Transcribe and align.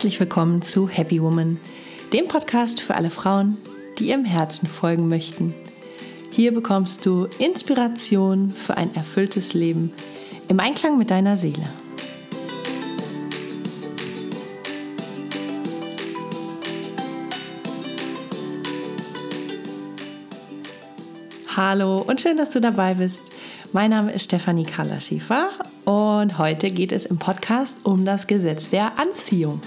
Herzlich 0.00 0.18
willkommen 0.18 0.62
zu 0.62 0.88
Happy 0.88 1.20
Woman, 1.20 1.60
dem 2.14 2.26
Podcast 2.26 2.80
für 2.80 2.94
alle 2.94 3.10
Frauen, 3.10 3.58
die 3.98 4.08
ihrem 4.08 4.24
Herzen 4.24 4.66
folgen 4.66 5.10
möchten. 5.10 5.52
Hier 6.30 6.54
bekommst 6.54 7.04
du 7.04 7.28
Inspiration 7.38 8.48
für 8.48 8.78
ein 8.78 8.94
erfülltes 8.94 9.52
Leben 9.52 9.92
im 10.48 10.58
Einklang 10.58 10.96
mit 10.96 11.10
deiner 11.10 11.36
Seele. 11.36 11.64
Hallo 21.54 21.98
und 21.98 22.22
schön, 22.22 22.38
dass 22.38 22.48
du 22.48 22.62
dabei 22.62 22.94
bist. 22.94 23.24
Mein 23.74 23.90
Name 23.90 24.12
ist 24.12 24.24
Stefanie 24.24 24.64
Kalaschiefer 24.64 25.50
und 25.84 26.38
heute 26.38 26.70
geht 26.70 26.90
es 26.90 27.04
im 27.04 27.18
Podcast 27.18 27.76
um 27.84 28.06
das 28.06 28.26
Gesetz 28.26 28.70
der 28.70 28.98
Anziehung. 28.98 29.60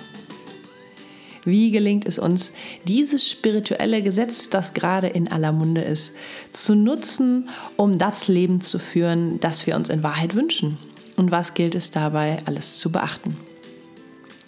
Wie 1.46 1.72
gelingt 1.72 2.06
es 2.06 2.20
uns, 2.20 2.54
dieses 2.88 3.30
spirituelle 3.30 4.02
Gesetz, 4.02 4.50
das 4.50 4.74
gerade 4.74 5.08
in 5.08 5.28
aller 5.28 5.52
Munde 5.52 5.82
ist, 5.82 6.16
zu 6.54 6.76
nutzen, 6.76 7.50
um 7.76 7.98
das 7.98 8.28
Leben 8.28 8.62
zu 8.62 8.80
führen, 8.80 9.40
das 9.40 9.68
wir 9.68 9.76
uns 9.76 9.90
in 9.90 10.04
Wahrheit 10.04 10.36
wünschen? 10.36 10.78
Und 11.18 11.32
was 11.32 11.54
gilt 11.54 11.76
es 11.76 11.92
dabei 11.92 12.38
alles 12.46 12.80
zu 12.80 12.92
beachten? 12.92 13.36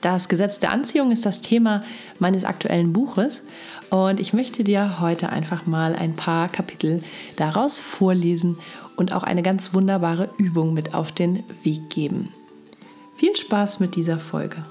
Das 0.02 0.30
Gesetz 0.30 0.60
der 0.60 0.72
Anziehung 0.72 1.12
ist 1.12 1.26
das 1.26 1.42
Thema 1.42 1.84
meines 2.20 2.46
aktuellen 2.46 2.94
Buches 2.94 3.42
und 3.90 4.20
ich 4.20 4.34
möchte 4.34 4.64
dir 4.64 5.00
heute 5.00 5.30
einfach 5.30 5.66
mal 5.66 5.96
ein 5.96 6.14
paar 6.14 6.48
Kapitel 6.48 7.04
daraus 7.38 7.80
vorlesen 7.80 8.60
und 8.98 9.14
auch 9.14 9.24
eine 9.24 9.42
ganz 9.42 9.74
wunderbare 9.74 10.30
Übung 10.38 10.74
mit 10.74 10.94
auf 10.94 11.12
den 11.12 11.44
Weg 11.64 11.90
geben. 11.90 12.30
Viel 13.16 13.36
Spaß 13.36 13.80
mit 13.80 13.96
dieser 13.96 14.20
Folge. 14.20 14.64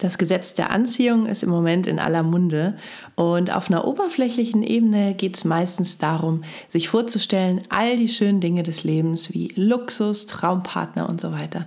Das 0.00 0.16
Gesetz 0.16 0.54
der 0.54 0.70
Anziehung 0.70 1.26
ist 1.26 1.42
im 1.42 1.50
Moment 1.50 1.86
in 1.86 1.98
aller 1.98 2.22
Munde 2.22 2.76
und 3.16 3.54
auf 3.54 3.70
einer 3.70 3.86
oberflächlichen 3.86 4.62
Ebene 4.62 5.14
geht 5.14 5.36
es 5.36 5.44
meistens 5.44 5.98
darum, 5.98 6.42
sich 6.68 6.88
vorzustellen, 6.88 7.60
all 7.68 7.96
die 7.96 8.08
schönen 8.08 8.40
Dinge 8.40 8.62
des 8.62 8.82
Lebens 8.82 9.32
wie 9.34 9.52
Luxus, 9.56 10.26
Traumpartner 10.26 11.08
und 11.08 11.20
so 11.20 11.32
weiter 11.32 11.66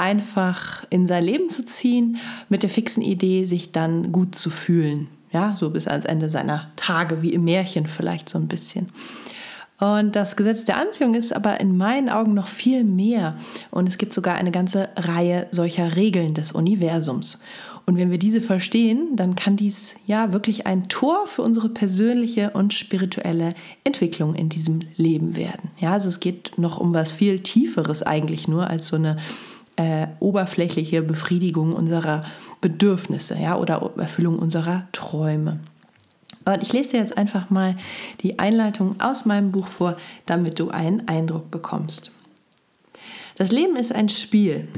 einfach 0.00 0.84
in 0.88 1.06
sein 1.06 1.24
Leben 1.24 1.50
zu 1.50 1.64
ziehen, 1.64 2.16
mit 2.48 2.62
der 2.62 2.70
fixen 2.70 3.02
Idee, 3.02 3.44
sich 3.44 3.70
dann 3.70 4.12
gut 4.12 4.34
zu 4.34 4.48
fühlen. 4.48 5.08
Ja, 5.30 5.56
so 5.60 5.70
bis 5.70 5.86
ans 5.86 6.06
Ende 6.06 6.30
seiner 6.30 6.70
Tage, 6.76 7.22
wie 7.22 7.34
im 7.34 7.44
Märchen 7.44 7.86
vielleicht 7.86 8.28
so 8.28 8.38
ein 8.38 8.48
bisschen. 8.48 8.88
Und 9.80 10.14
das 10.14 10.36
Gesetz 10.36 10.66
der 10.66 10.78
Anziehung 10.78 11.14
ist 11.14 11.34
aber 11.34 11.58
in 11.58 11.76
meinen 11.76 12.10
Augen 12.10 12.34
noch 12.34 12.48
viel 12.48 12.84
mehr. 12.84 13.36
Und 13.70 13.88
es 13.88 13.96
gibt 13.96 14.12
sogar 14.12 14.34
eine 14.34 14.50
ganze 14.50 14.90
Reihe 14.94 15.46
solcher 15.50 15.96
Regeln 15.96 16.34
des 16.34 16.52
Universums. 16.52 17.38
Und 17.86 17.96
wenn 17.96 18.10
wir 18.10 18.18
diese 18.18 18.42
verstehen, 18.42 19.16
dann 19.16 19.34
kann 19.34 19.56
dies 19.56 19.94
ja 20.06 20.34
wirklich 20.34 20.66
ein 20.66 20.88
Tor 20.88 21.26
für 21.26 21.42
unsere 21.42 21.70
persönliche 21.70 22.50
und 22.50 22.74
spirituelle 22.74 23.54
Entwicklung 23.82 24.34
in 24.34 24.50
diesem 24.50 24.80
Leben 24.96 25.36
werden. 25.36 25.70
Ja, 25.78 25.92
also 25.92 26.10
es 26.10 26.20
geht 26.20 26.52
noch 26.58 26.78
um 26.78 26.92
was 26.92 27.12
viel 27.12 27.40
Tieferes 27.40 28.02
eigentlich 28.02 28.48
nur 28.48 28.68
als 28.68 28.88
so 28.88 28.96
eine 28.96 29.16
äh, 29.76 30.08
oberflächliche 30.20 31.00
Befriedigung 31.00 31.72
unserer 31.72 32.24
Bedürfnisse 32.60 33.38
ja, 33.40 33.56
oder 33.56 33.90
Erfüllung 33.96 34.38
unserer 34.38 34.86
Träume. 34.92 35.60
Und 36.44 36.62
ich 36.62 36.72
lese 36.72 36.92
dir 36.92 37.00
jetzt 37.00 37.16
einfach 37.16 37.50
mal 37.50 37.76
die 38.20 38.38
Einleitung 38.38 39.00
aus 39.00 39.24
meinem 39.24 39.52
Buch 39.52 39.66
vor, 39.66 39.96
damit 40.26 40.58
du 40.58 40.70
einen 40.70 41.06
Eindruck 41.08 41.50
bekommst. 41.50 42.12
Das 43.36 43.52
Leben 43.52 43.76
ist 43.76 43.94
ein 43.94 44.08
Spiel. 44.08 44.68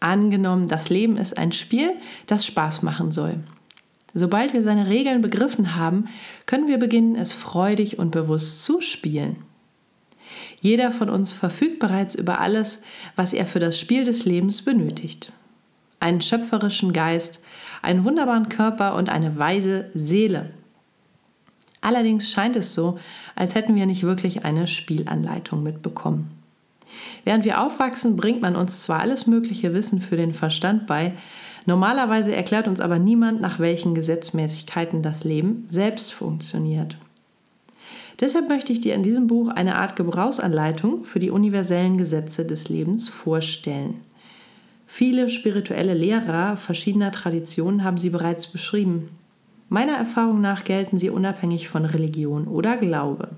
Angenommen, 0.00 0.68
das 0.68 0.90
Leben 0.90 1.16
ist 1.16 1.38
ein 1.38 1.52
Spiel, 1.52 1.92
das 2.26 2.44
Spaß 2.44 2.82
machen 2.82 3.10
soll. 3.12 3.38
Sobald 4.12 4.52
wir 4.52 4.62
seine 4.62 4.88
Regeln 4.88 5.22
begriffen 5.22 5.74
haben, 5.74 6.08
können 6.46 6.68
wir 6.68 6.78
beginnen, 6.78 7.16
es 7.16 7.32
freudig 7.32 7.98
und 7.98 8.10
bewusst 8.10 8.64
zu 8.64 8.80
spielen. 8.80 9.36
Jeder 10.60 10.92
von 10.92 11.10
uns 11.10 11.32
verfügt 11.32 11.78
bereits 11.78 12.14
über 12.14 12.40
alles, 12.40 12.82
was 13.16 13.32
er 13.32 13.44
für 13.44 13.58
das 13.58 13.78
Spiel 13.78 14.04
des 14.04 14.24
Lebens 14.24 14.62
benötigt. 14.62 15.32
Einen 16.00 16.20
schöpferischen 16.20 16.92
Geist, 16.92 17.40
einen 17.82 18.04
wunderbaren 18.04 18.48
Körper 18.48 18.94
und 18.94 19.10
eine 19.10 19.36
weise 19.38 19.90
Seele. 19.94 20.50
Allerdings 21.84 22.30
scheint 22.30 22.56
es 22.56 22.72
so, 22.72 22.98
als 23.36 23.54
hätten 23.54 23.74
wir 23.74 23.84
nicht 23.84 24.04
wirklich 24.04 24.46
eine 24.46 24.66
Spielanleitung 24.66 25.62
mitbekommen. 25.62 26.30
Während 27.24 27.44
wir 27.44 27.60
aufwachsen, 27.62 28.16
bringt 28.16 28.40
man 28.40 28.56
uns 28.56 28.82
zwar 28.82 29.00
alles 29.00 29.26
mögliche 29.26 29.74
Wissen 29.74 30.00
für 30.00 30.16
den 30.16 30.32
Verstand 30.32 30.86
bei, 30.86 31.12
normalerweise 31.66 32.34
erklärt 32.34 32.68
uns 32.68 32.80
aber 32.80 32.98
niemand, 32.98 33.42
nach 33.42 33.58
welchen 33.58 33.94
Gesetzmäßigkeiten 33.94 35.02
das 35.02 35.24
Leben 35.24 35.64
selbst 35.66 36.14
funktioniert. 36.14 36.96
Deshalb 38.18 38.48
möchte 38.48 38.72
ich 38.72 38.80
dir 38.80 38.94
in 38.94 39.02
diesem 39.02 39.26
Buch 39.26 39.48
eine 39.48 39.78
Art 39.78 39.94
Gebrauchsanleitung 39.94 41.04
für 41.04 41.18
die 41.18 41.30
universellen 41.30 41.98
Gesetze 41.98 42.46
des 42.46 42.70
Lebens 42.70 43.10
vorstellen. 43.10 43.96
Viele 44.86 45.28
spirituelle 45.28 45.92
Lehrer 45.92 46.56
verschiedener 46.56 47.12
Traditionen 47.12 47.84
haben 47.84 47.98
sie 47.98 48.10
bereits 48.10 48.46
beschrieben. 48.46 49.10
Meiner 49.68 49.94
Erfahrung 49.94 50.40
nach 50.40 50.64
gelten 50.64 50.98
sie 50.98 51.10
unabhängig 51.10 51.68
von 51.68 51.84
Religion 51.84 52.46
oder 52.46 52.76
Glaube. 52.76 53.30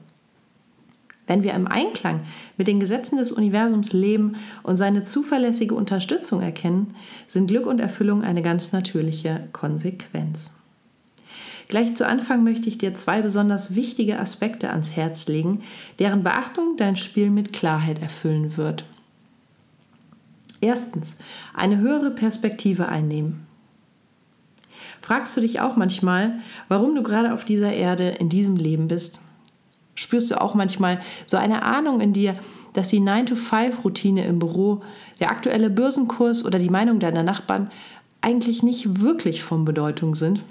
Wenn 1.27 1.43
wir 1.43 1.55
im 1.55 1.67
Einklang 1.67 2.23
mit 2.57 2.69
den 2.69 2.79
Gesetzen 2.79 3.19
des 3.19 3.33
Universums 3.33 3.93
leben 3.93 4.37
und 4.63 4.77
seine 4.77 5.03
zuverlässige 5.03 5.75
Unterstützung 5.75 6.41
erkennen, 6.41 6.95
sind 7.27 7.49
Glück 7.49 7.67
und 7.67 7.81
Erfüllung 7.81 8.23
eine 8.23 8.43
ganz 8.43 8.73
natürliche 8.73 9.49
Konsequenz. 9.53 10.53
Gleich 11.69 11.97
zu 11.97 12.07
Anfang 12.07 12.45
möchte 12.45 12.69
ich 12.69 12.79
dir 12.79 12.95
zwei 12.95 13.23
besonders 13.23 13.75
wichtige 13.75 14.21
Aspekte 14.21 14.71
ans 14.71 14.95
Herz 14.95 15.27
legen, 15.27 15.63
deren 15.99 16.23
Beachtung 16.23 16.77
dein 16.77 16.95
Spiel 16.95 17.31
mit 17.31 17.53
Klarheit 17.53 18.01
erfüllen 18.01 18.57
wird. 18.57 18.85
Erstens, 20.61 21.17
eine 21.55 21.79
höhere 21.79 22.13
Perspektive 22.13 22.89
einnehmen. 22.89 23.46
Fragst 25.07 25.37
du 25.37 25.41
dich 25.41 25.61
auch 25.61 25.77
manchmal, 25.77 26.41
warum 26.67 26.97
du 26.97 27.05
gerade 27.05 27.33
auf 27.33 27.45
dieser 27.45 27.73
Erde 27.73 28.09
in 28.19 28.29
diesem 28.29 28.57
Leben 28.57 28.89
bist? 28.89 29.21
Spürst 29.95 30.33
du 30.33 30.41
auch 30.41 30.57
manchmal 30.57 31.01
so 31.27 31.37
eine 31.37 31.63
Ahnung 31.63 32.01
in 32.01 32.13
dir, 32.13 32.35
dass 32.73 32.89
die 32.89 32.99
9-to-5-Routine 32.99 34.27
im 34.27 34.41
Büro, 34.41 34.83
der 35.21 35.31
aktuelle 35.31 35.71
Börsenkurs 35.71 36.45
oder 36.45 36.59
die 36.59 36.71
Meinung 36.71 36.99
deiner 36.99 37.23
Nachbarn 37.23 37.71
eigentlich 38.21 38.65
nicht 38.65 39.01
wirklich 39.01 39.45
von 39.45 39.65
Bedeutung 39.65 40.17
sind? 40.17 40.43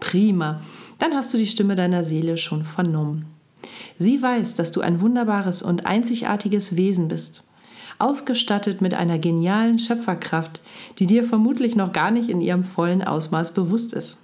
Prima, 0.00 0.62
dann 0.98 1.12
hast 1.12 1.34
du 1.34 1.36
die 1.36 1.46
Stimme 1.46 1.74
deiner 1.74 2.02
Seele 2.02 2.38
schon 2.38 2.64
vernommen. 2.64 3.26
Sie 3.98 4.22
weiß, 4.22 4.54
dass 4.54 4.70
du 4.70 4.80
ein 4.80 5.02
wunderbares 5.02 5.60
und 5.60 5.84
einzigartiges 5.84 6.74
Wesen 6.74 7.08
bist, 7.08 7.42
ausgestattet 7.98 8.80
mit 8.80 8.94
einer 8.94 9.18
genialen 9.18 9.78
Schöpferkraft, 9.78 10.60
die 10.98 11.06
dir 11.06 11.24
vermutlich 11.24 11.76
noch 11.76 11.92
gar 11.92 12.10
nicht 12.10 12.28
in 12.28 12.40
ihrem 12.40 12.62
vollen 12.62 13.02
Ausmaß 13.02 13.52
bewusst 13.52 13.92
ist. 13.92 14.18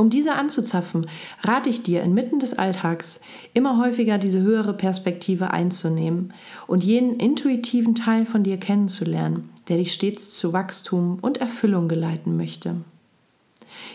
Um 0.00 0.08
diese 0.08 0.34
anzuzapfen, 0.34 1.08
rate 1.42 1.68
ich 1.68 1.82
dir 1.82 2.02
inmitten 2.02 2.40
des 2.40 2.58
Alltags 2.58 3.20
immer 3.52 3.76
häufiger 3.76 4.16
diese 4.16 4.40
höhere 4.40 4.72
Perspektive 4.72 5.50
einzunehmen 5.50 6.32
und 6.66 6.82
jenen 6.82 7.20
intuitiven 7.20 7.94
Teil 7.94 8.24
von 8.24 8.42
dir 8.42 8.56
kennenzulernen, 8.56 9.50
der 9.68 9.76
dich 9.76 9.92
stets 9.92 10.30
zu 10.30 10.54
Wachstum 10.54 11.18
und 11.20 11.36
Erfüllung 11.36 11.86
geleiten 11.86 12.38
möchte. 12.38 12.76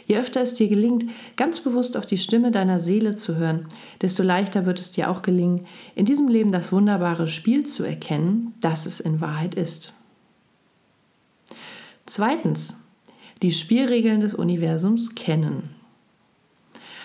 Je 0.08 0.18
öfter 0.18 0.42
es 0.42 0.54
dir 0.54 0.68
gelingt, 0.68 1.06
ganz 1.36 1.60
bewusst 1.60 1.98
auf 1.98 2.06
die 2.06 2.18
Stimme 2.18 2.52
deiner 2.52 2.80
Seele 2.80 3.16
zu 3.16 3.36
hören, 3.36 3.68
desto 4.02 4.24
leichter 4.24 4.66
wird 4.66 4.80
es 4.80 4.92
dir 4.92 5.10
auch 5.10 5.22
gelingen, 5.22 5.66
in 5.96 6.06
diesem 6.06 6.28
Leben 6.28 6.52
das 6.52 6.72
wunderbare 6.72 7.28
Spiel 7.28 7.66
zu 7.66 7.84
erkennen, 7.84 8.54
das 8.62 8.86
es 8.86 9.00
in 9.00 9.22
Wahrheit 9.22 9.56
ist. 9.56 9.94
Zweitens, 12.06 12.76
die 13.42 13.52
Spielregeln 13.52 14.22
des 14.22 14.34
Universums 14.34 15.16
kennen. 15.16 15.70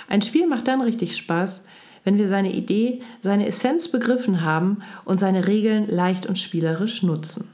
Ein 0.08 0.22
Spiel 0.22 0.46
macht 0.46 0.68
dann 0.68 0.80
richtig 0.80 1.16
Spaß, 1.16 1.64
wenn 2.04 2.18
wir 2.18 2.28
seine 2.28 2.52
Idee, 2.52 3.00
seine 3.20 3.46
Essenz 3.46 3.88
begriffen 3.88 4.42
haben 4.42 4.82
und 5.04 5.20
seine 5.20 5.46
Regeln 5.46 5.88
leicht 5.88 6.26
und 6.26 6.38
spielerisch 6.38 7.02
nutzen. 7.02 7.48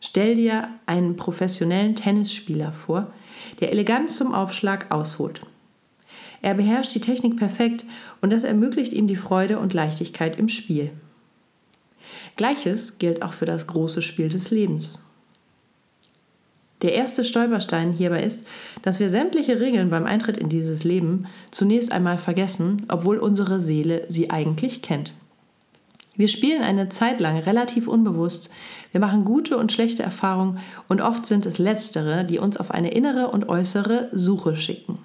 Stell 0.00 0.36
dir 0.36 0.68
einen 0.86 1.16
professionellen 1.16 1.94
Tennisspieler 1.94 2.72
vor, 2.72 3.12
der 3.60 3.72
elegant 3.72 4.10
zum 4.10 4.34
Aufschlag 4.34 4.92
ausholt. 4.92 5.42
Er 6.40 6.54
beherrscht 6.54 6.94
die 6.94 7.00
Technik 7.00 7.36
perfekt 7.36 7.84
und 8.20 8.32
das 8.32 8.44
ermöglicht 8.44 8.92
ihm 8.92 9.08
die 9.08 9.16
Freude 9.16 9.58
und 9.58 9.74
Leichtigkeit 9.74 10.38
im 10.38 10.48
Spiel. 10.48 10.92
Gleiches 12.36 12.98
gilt 12.98 13.22
auch 13.22 13.32
für 13.32 13.46
das 13.46 13.66
große 13.66 14.02
Spiel 14.02 14.28
des 14.28 14.50
Lebens. 14.50 15.00
Der 16.82 16.94
erste 16.94 17.24
Stolperstein 17.24 17.92
hierbei 17.92 18.22
ist, 18.22 18.46
dass 18.82 19.00
wir 19.00 19.10
sämtliche 19.10 19.58
Regeln 19.58 19.90
beim 19.90 20.06
Eintritt 20.06 20.36
in 20.36 20.48
dieses 20.48 20.84
Leben 20.84 21.26
zunächst 21.50 21.90
einmal 21.90 22.18
vergessen, 22.18 22.86
obwohl 22.86 23.18
unsere 23.18 23.60
Seele 23.60 24.06
sie 24.08 24.30
eigentlich 24.30 24.80
kennt. 24.80 25.12
Wir 26.18 26.26
spielen 26.26 26.62
eine 26.62 26.88
Zeit 26.88 27.20
lang 27.20 27.38
relativ 27.38 27.86
unbewusst, 27.86 28.50
wir 28.90 29.00
machen 29.00 29.24
gute 29.24 29.56
und 29.56 29.70
schlechte 29.70 30.02
Erfahrungen 30.02 30.58
und 30.88 31.00
oft 31.00 31.24
sind 31.26 31.46
es 31.46 31.58
letztere, 31.58 32.24
die 32.24 32.40
uns 32.40 32.56
auf 32.56 32.72
eine 32.72 32.90
innere 32.90 33.28
und 33.28 33.48
äußere 33.48 34.08
Suche 34.12 34.56
schicken. 34.56 34.98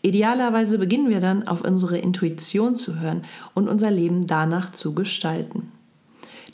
Idealerweise 0.00 0.78
beginnen 0.78 1.10
wir 1.10 1.20
dann 1.20 1.46
auf 1.46 1.60
unsere 1.60 1.98
Intuition 1.98 2.76
zu 2.76 2.98
hören 2.98 3.22
und 3.52 3.68
unser 3.68 3.90
Leben 3.90 4.26
danach 4.26 4.72
zu 4.72 4.94
gestalten. 4.94 5.70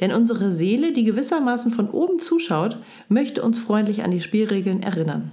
Denn 0.00 0.12
unsere 0.12 0.50
Seele, 0.50 0.93
die 0.93 1.05
gewissermaßen 1.05 1.70
von 1.73 1.88
oben 1.88 2.19
zuschaut, 2.19 2.79
möchte 3.08 3.43
uns 3.43 3.61
freundlich 3.61 4.03
an 4.03 4.11
die 4.11 4.20
Spielregeln 4.20 4.82
erinnern. 4.82 5.31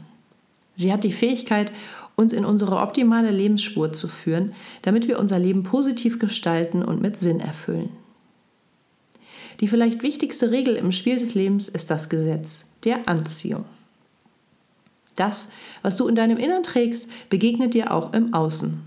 Sie 0.76 0.94
hat 0.94 1.04
die 1.04 1.14
Fähigkeit, 1.14 1.72
uns 2.16 2.32
in 2.32 2.46
unsere 2.46 2.76
optimale 2.76 3.32
Lebensspur 3.32 3.92
zu 3.92 4.08
führen, 4.08 4.54
damit 4.84 5.08
wir 5.08 5.18
unser 5.18 5.40
Leben 5.40 5.64
positiv 5.64 6.20
gestalten 6.20 6.84
und 6.84 7.02
mit 7.02 7.18
Sinn 7.18 7.40
erfüllen. 7.40 7.90
Die 9.60 9.68
vielleicht 9.68 10.04
wichtigste 10.04 10.52
Regel 10.52 10.76
im 10.76 10.92
Spiel 10.92 11.18
des 11.18 11.34
Lebens 11.36 11.68
ist 11.68 11.92
das 11.92 12.10
Gesetz 12.10 12.66
der 12.84 13.08
Anziehung. 13.10 13.66
Das, 15.16 15.50
was 15.82 15.98
du 15.98 16.08
in 16.08 16.16
deinem 16.16 16.38
Innern 16.38 16.64
trägst, 16.64 17.10
begegnet 17.30 17.74
dir 17.74 17.92
auch 17.92 18.14
im 18.14 18.34
Außen. 18.34 18.80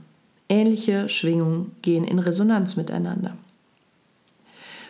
Ähnliche 0.48 1.08
Schwingungen 1.08 1.72
gehen 1.82 2.04
in 2.04 2.18
Resonanz 2.18 2.76
miteinander. 2.76 3.36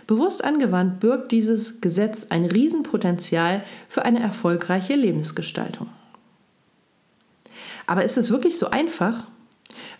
Bewusst 0.06 0.44
angewandt 0.44 1.00
birgt 1.00 1.32
dieses 1.32 1.80
Gesetz 1.80 2.26
ein 2.30 2.44
Riesenpotenzial 2.44 3.64
für 3.88 4.04
eine 4.04 4.20
erfolgreiche 4.20 4.94
Lebensgestaltung. 4.94 5.88
Aber 7.86 8.04
ist 8.04 8.18
es 8.18 8.30
wirklich 8.30 8.58
so 8.58 8.70
einfach? 8.70 9.26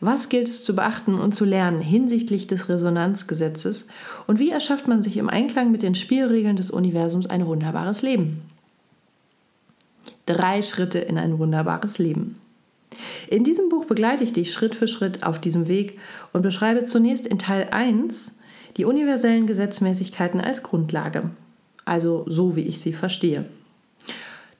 Was 0.00 0.28
gilt 0.28 0.48
es 0.48 0.64
zu 0.64 0.74
beachten 0.74 1.14
und 1.18 1.34
zu 1.34 1.44
lernen 1.44 1.80
hinsichtlich 1.80 2.46
des 2.46 2.68
Resonanzgesetzes? 2.68 3.86
Und 4.26 4.38
wie 4.38 4.50
erschafft 4.50 4.88
man 4.88 5.02
sich 5.02 5.16
im 5.16 5.28
Einklang 5.28 5.70
mit 5.70 5.82
den 5.82 5.94
Spielregeln 5.94 6.56
des 6.56 6.70
Universums 6.70 7.26
ein 7.26 7.46
wunderbares 7.46 8.02
Leben? 8.02 8.42
Drei 10.26 10.62
Schritte 10.62 10.98
in 10.98 11.18
ein 11.18 11.38
wunderbares 11.38 11.98
Leben. 11.98 12.36
In 13.28 13.44
diesem 13.44 13.68
Buch 13.68 13.86
begleite 13.86 14.24
ich 14.24 14.32
dich 14.32 14.52
Schritt 14.52 14.74
für 14.74 14.88
Schritt 14.88 15.22
auf 15.24 15.40
diesem 15.40 15.68
Weg 15.68 15.98
und 16.32 16.42
beschreibe 16.42 16.84
zunächst 16.84 17.26
in 17.26 17.38
Teil 17.38 17.68
1 17.70 18.32
die 18.76 18.84
universellen 18.84 19.46
Gesetzmäßigkeiten 19.46 20.40
als 20.40 20.62
Grundlage, 20.62 21.30
also 21.84 22.24
so 22.28 22.56
wie 22.56 22.62
ich 22.62 22.80
sie 22.80 22.92
verstehe. 22.92 23.46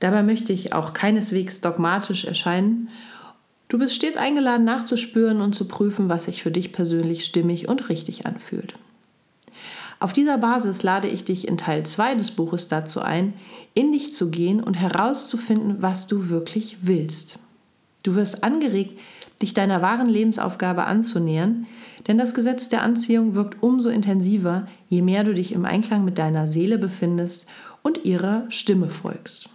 Dabei 0.00 0.22
möchte 0.22 0.52
ich 0.52 0.72
auch 0.72 0.94
keineswegs 0.94 1.60
dogmatisch 1.60 2.24
erscheinen. 2.24 2.88
Du 3.72 3.78
bist 3.78 3.94
stets 3.94 4.18
eingeladen 4.18 4.66
nachzuspüren 4.66 5.40
und 5.40 5.54
zu 5.54 5.66
prüfen, 5.66 6.10
was 6.10 6.24
sich 6.24 6.42
für 6.42 6.50
dich 6.50 6.72
persönlich 6.72 7.24
stimmig 7.24 7.68
und 7.70 7.88
richtig 7.88 8.26
anfühlt. 8.26 8.74
Auf 9.98 10.12
dieser 10.12 10.36
Basis 10.36 10.82
lade 10.82 11.08
ich 11.08 11.24
dich 11.24 11.48
in 11.48 11.56
Teil 11.56 11.86
2 11.86 12.16
des 12.16 12.32
Buches 12.32 12.68
dazu 12.68 13.00
ein, 13.00 13.32
in 13.72 13.90
dich 13.90 14.12
zu 14.12 14.30
gehen 14.30 14.62
und 14.62 14.74
herauszufinden, 14.74 15.76
was 15.80 16.06
du 16.06 16.28
wirklich 16.28 16.76
willst. 16.82 17.38
Du 18.02 18.14
wirst 18.14 18.44
angeregt, 18.44 19.00
dich 19.40 19.54
deiner 19.54 19.80
wahren 19.80 20.10
Lebensaufgabe 20.10 20.84
anzunähern, 20.84 21.66
denn 22.06 22.18
das 22.18 22.34
Gesetz 22.34 22.68
der 22.68 22.82
Anziehung 22.82 23.34
wirkt 23.34 23.62
umso 23.62 23.88
intensiver, 23.88 24.66
je 24.90 25.00
mehr 25.00 25.24
du 25.24 25.32
dich 25.32 25.52
im 25.52 25.64
Einklang 25.64 26.04
mit 26.04 26.18
deiner 26.18 26.46
Seele 26.46 26.76
befindest 26.76 27.46
und 27.80 28.04
ihrer 28.04 28.44
Stimme 28.50 28.90
folgst. 28.90 29.48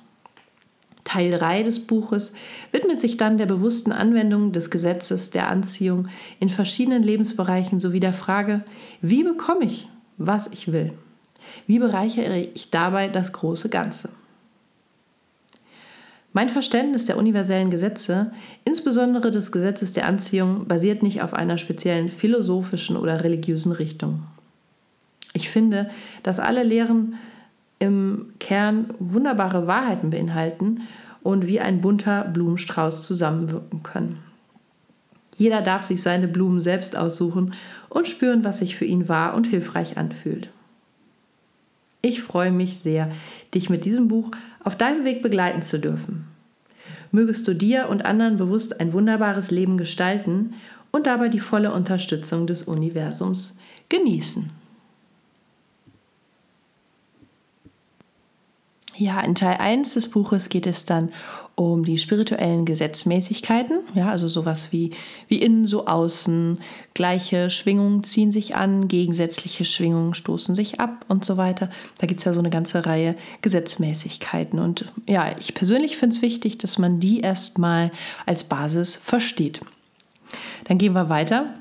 Teil 1.07 1.31
3 1.31 1.63
des 1.63 1.79
Buches 1.79 2.33
widmet 2.73 2.99
sich 2.99 3.15
dann 3.15 3.37
der 3.37 3.45
bewussten 3.45 3.93
Anwendung 3.93 4.51
des 4.51 4.69
Gesetzes 4.69 5.31
der 5.31 5.49
Anziehung 5.49 6.09
in 6.41 6.49
verschiedenen 6.49 7.01
Lebensbereichen 7.01 7.79
sowie 7.79 8.01
der 8.01 8.11
Frage, 8.11 8.65
wie 9.01 9.23
bekomme 9.23 9.63
ich, 9.63 9.87
was 10.17 10.47
ich 10.47 10.73
will? 10.73 10.91
Wie 11.65 11.79
bereichere 11.79 12.39
ich 12.53 12.71
dabei 12.71 13.07
das 13.07 13.31
große 13.31 13.69
Ganze? 13.69 14.09
Mein 16.33 16.49
Verständnis 16.49 17.05
der 17.05 17.17
universellen 17.17 17.71
Gesetze, 17.71 18.33
insbesondere 18.65 19.31
des 19.31 19.53
Gesetzes 19.53 19.93
der 19.93 20.07
Anziehung, 20.07 20.67
basiert 20.67 21.03
nicht 21.03 21.21
auf 21.21 21.33
einer 21.33 21.57
speziellen 21.57 22.09
philosophischen 22.09 22.97
oder 22.97 23.23
religiösen 23.23 23.71
Richtung. 23.71 24.23
Ich 25.31 25.49
finde, 25.49 25.89
dass 26.21 26.37
alle 26.37 26.63
Lehren 26.63 27.15
im 27.79 28.33
Kern 28.39 28.93
wunderbare 28.99 29.67
Wahrheiten 29.67 30.09
beinhalten 30.09 30.81
und 31.21 31.45
wie 31.47 31.59
ein 31.59 31.81
bunter 31.81 32.23
Blumenstrauß 32.23 33.05
zusammenwirken 33.05 33.83
können. 33.83 34.19
Jeder 35.37 35.61
darf 35.61 35.83
sich 35.83 36.01
seine 36.01 36.27
Blumen 36.27 36.61
selbst 36.61 36.97
aussuchen 36.97 37.53
und 37.89 38.07
spüren, 38.07 38.43
was 38.43 38.59
sich 38.59 38.75
für 38.75 38.85
ihn 38.85 39.07
wahr 39.07 39.35
und 39.35 39.45
hilfreich 39.45 39.97
anfühlt. 39.97 40.49
Ich 42.01 42.21
freue 42.21 42.51
mich 42.51 42.77
sehr, 42.77 43.11
dich 43.53 43.69
mit 43.69 43.85
diesem 43.85 44.07
Buch 44.07 44.31
auf 44.63 44.75
deinem 44.75 45.05
Weg 45.05 45.21
begleiten 45.21 45.61
zu 45.61 45.79
dürfen. 45.79 46.25
Mögest 47.11 47.47
du 47.47 47.53
dir 47.53 47.89
und 47.89 48.05
anderen 48.05 48.37
bewusst 48.37 48.79
ein 48.79 48.93
wunderbares 48.93 49.51
Leben 49.51 49.77
gestalten 49.77 50.53
und 50.91 51.07
dabei 51.07 51.29
die 51.29 51.39
volle 51.39 51.71
Unterstützung 51.71 52.47
des 52.47 52.63
Universums 52.63 53.57
genießen. 53.89 54.49
Ja, 58.97 59.19
in 59.21 59.35
Teil 59.35 59.57
1 59.57 59.93
des 59.93 60.09
Buches 60.09 60.49
geht 60.49 60.65
es 60.65 60.85
dann 60.85 61.11
um 61.53 61.85
die 61.85 61.97
spirituellen 61.97 62.65
Gesetzmäßigkeiten, 62.65 63.79
ja, 63.95 64.09
also 64.09 64.27
sowas 64.27 64.71
wie, 64.71 64.91
wie 65.27 65.41
innen 65.41 65.65
so 65.65 65.87
außen, 65.87 66.59
gleiche 66.93 67.49
Schwingungen 67.49 68.03
ziehen 68.03 68.29
sich 68.29 68.55
an, 68.55 68.87
gegensätzliche 68.87 69.65
Schwingungen 69.65 70.13
stoßen 70.13 70.53
sich 70.53 70.79
ab 70.79 71.05
und 71.07 71.25
so 71.25 71.37
weiter. 71.37 71.69
Da 71.97 72.05
gibt 72.05 72.19
es 72.19 72.25
ja 72.25 72.33
so 72.33 72.39
eine 72.39 72.51
ganze 72.51 72.85
Reihe 72.85 73.15
Gesetzmäßigkeiten. 73.41 74.59
Und 74.59 74.85
ja, 75.07 75.35
ich 75.39 75.55
persönlich 75.55 75.97
finde 75.97 76.15
es 76.15 76.21
wichtig, 76.21 76.59
dass 76.59 76.77
man 76.77 76.99
die 76.99 77.21
erstmal 77.21 77.91
als 78.27 78.43
Basis 78.43 78.95
versteht. 78.95 79.61
Dann 80.65 80.77
gehen 80.77 80.93
wir 80.93 81.09
weiter. 81.09 81.53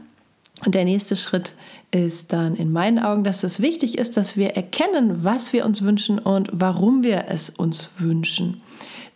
Und 0.64 0.74
der 0.74 0.84
nächste 0.84 1.16
Schritt 1.16 1.54
ist 1.90 2.32
dann 2.32 2.56
in 2.56 2.72
meinen 2.72 2.98
Augen, 2.98 3.24
dass 3.24 3.44
es 3.44 3.60
wichtig 3.60 3.98
ist, 3.98 4.16
dass 4.16 4.36
wir 4.36 4.50
erkennen, 4.50 5.24
was 5.24 5.52
wir 5.52 5.64
uns 5.64 5.82
wünschen 5.82 6.19
und 6.19 6.50
warum 6.52 7.02
wir 7.02 7.26
es 7.28 7.50
uns 7.50 7.90
wünschen. 7.98 8.60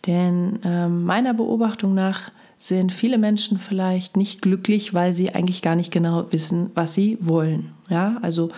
Denn 0.07 0.59
äh, 0.63 0.87
meiner 0.87 1.33
Beobachtung 1.33 1.93
nach 1.93 2.31
sind 2.57 2.91
viele 2.91 3.17
Menschen 3.17 3.59
vielleicht 3.59 4.17
nicht 4.17 4.41
glücklich, 4.41 4.93
weil 4.93 5.13
sie 5.13 5.33
eigentlich 5.33 5.61
gar 5.61 5.75
nicht 5.75 5.91
genau 5.91 6.31
wissen, 6.31 6.71
was 6.75 6.93
sie 6.93 7.17
wollen. 7.19 7.71
Ja, 7.89 8.17
also 8.21 8.51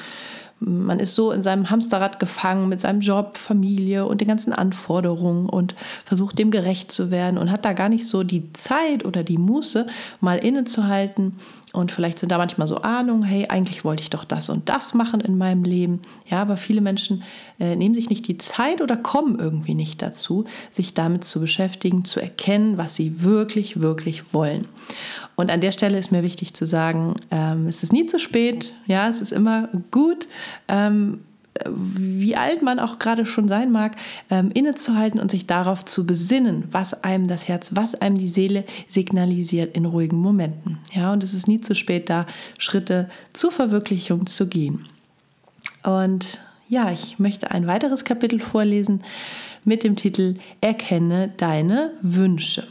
man 0.59 0.99
ist 0.99 1.15
so 1.15 1.31
in 1.31 1.43
seinem 1.43 1.69
Hamsterrad 1.69 2.19
gefangen 2.19 2.69
mit 2.69 2.81
seinem 2.81 3.01
Job, 3.01 3.37
Familie 3.37 4.05
und 4.05 4.21
den 4.21 4.27
ganzen 4.27 4.53
Anforderungen 4.53 5.49
und 5.49 5.75
versucht 6.05 6.39
dem 6.39 6.51
gerecht 6.51 6.91
zu 6.91 7.11
werden 7.11 7.37
und 7.37 7.51
hat 7.51 7.65
da 7.65 7.73
gar 7.73 7.89
nicht 7.89 8.07
so 8.07 8.23
die 8.23 8.51
Zeit 8.53 9.05
oder 9.05 9.23
die 9.23 9.37
Muße, 9.37 9.87
mal 10.21 10.37
innezuhalten. 10.37 11.37
Und 11.73 11.91
vielleicht 11.91 12.19
sind 12.19 12.31
da 12.31 12.37
manchmal 12.37 12.67
so 12.67 12.77
Ahnungen, 12.77 13.23
hey, 13.23 13.47
eigentlich 13.49 13.83
wollte 13.83 14.03
ich 14.03 14.11
doch 14.11 14.25
das 14.25 14.49
und 14.49 14.69
das 14.69 14.93
machen 14.93 15.21
in 15.21 15.39
meinem 15.39 15.63
Leben. 15.63 16.01
Ja, 16.27 16.39
aber 16.39 16.55
viele 16.55 16.81
Menschen 16.81 17.23
äh, 17.59 17.75
nehmen 17.75 17.95
sich 17.95 18.11
nicht 18.11 18.27
die 18.27 18.37
Zeit 18.37 18.79
oder 18.79 18.95
kommen 18.95 19.39
irgendwie 19.39 19.73
nicht 19.73 20.03
dazu, 20.03 20.45
sich 20.69 20.93
damit 20.93 21.25
zu 21.25 21.39
beschäftigen, 21.39 22.05
zu 22.05 22.19
erkennen, 22.19 22.77
was 22.77 22.95
sie 22.95 23.23
wirklich, 23.23 23.81
wirklich 23.81 24.35
wollen. 24.35 24.67
Und 25.35 25.49
an 25.49 25.61
der 25.61 25.71
Stelle 25.71 25.97
ist 25.97 26.11
mir 26.11 26.21
wichtig 26.21 26.53
zu 26.53 26.67
sagen, 26.67 27.15
ähm, 27.31 27.67
es 27.67 27.81
ist 27.81 27.91
nie 27.91 28.05
zu 28.05 28.19
spät, 28.19 28.73
ja, 28.85 29.09
es 29.09 29.19
ist 29.19 29.31
immer 29.31 29.69
gut, 29.89 30.27
ähm, 30.67 31.21
wie 31.65 32.35
alt 32.35 32.61
man 32.61 32.79
auch 32.79 32.99
gerade 32.99 33.25
schon 33.25 33.47
sein 33.47 33.71
mag, 33.71 33.95
ähm, 34.29 34.49
innezuhalten 34.53 35.19
und 35.19 35.29
sich 35.29 35.45
darauf 35.45 35.85
zu 35.85 36.05
besinnen, 36.05 36.65
was 36.71 37.03
einem 37.03 37.27
das 37.27 37.47
Herz, 37.47 37.71
was 37.73 37.95
einem 37.95 38.17
die 38.17 38.27
Seele 38.27 38.63
signalisiert 38.87 39.75
in 39.75 39.85
ruhigen 39.85 40.17
Momenten. 40.17 40.79
Ja, 40.93 41.13
und 41.13 41.23
es 41.23 41.33
ist 41.33 41.47
nie 41.47 41.61
zu 41.61 41.75
spät, 41.75 42.09
da 42.09 42.25
Schritte 42.57 43.09
zur 43.33 43.51
Verwirklichung 43.51 44.25
zu 44.25 44.47
gehen. 44.47 44.85
Und 45.83 46.41
ja, 46.69 46.91
ich 46.91 47.19
möchte 47.19 47.51
ein 47.51 47.67
weiteres 47.67 48.03
Kapitel 48.03 48.39
vorlesen 48.39 49.03
mit 49.63 49.83
dem 49.83 49.95
Titel 49.95 50.35
Erkenne 50.61 51.31
deine 51.37 51.91
Wünsche. 52.01 52.67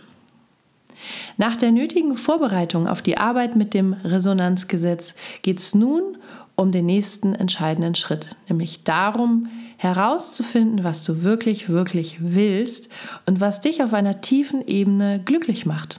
Nach 1.37 1.57
der 1.57 1.73
nötigen 1.73 2.17
Vorbereitung 2.17 2.87
auf 2.87 3.03
die 3.03 3.19
Arbeit 3.19 3.57
mit 3.57 3.75
dem 3.75 3.93
Resonanzgesetz 3.93 5.15
geht 5.43 5.59
es 5.59 5.75
nun 5.75 6.03
um 6.03 6.23
den 6.71 6.87
nächsten 6.87 7.35
entscheidenden 7.35 7.95
Schritt, 7.95 8.37
nämlich 8.49 8.85
darum 8.85 9.49
herauszufinden, 9.79 10.85
was 10.85 11.03
du 11.03 11.25
wirklich, 11.25 11.69
wirklich 11.69 12.19
willst 12.21 12.89
und 13.27 13.41
was 13.41 13.61
dich 13.61 13.83
auf 13.83 13.93
einer 13.93 14.21
tiefen 14.21 14.65
Ebene 14.67 15.21
glücklich 15.25 15.67
macht. 15.67 15.99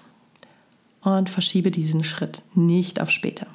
Und 1.01 1.29
verschiebe 1.29 1.69
diesen 1.69 2.05
Schritt 2.05 2.41
nicht 2.55 3.01
auf 3.01 3.09
später. 3.09 3.47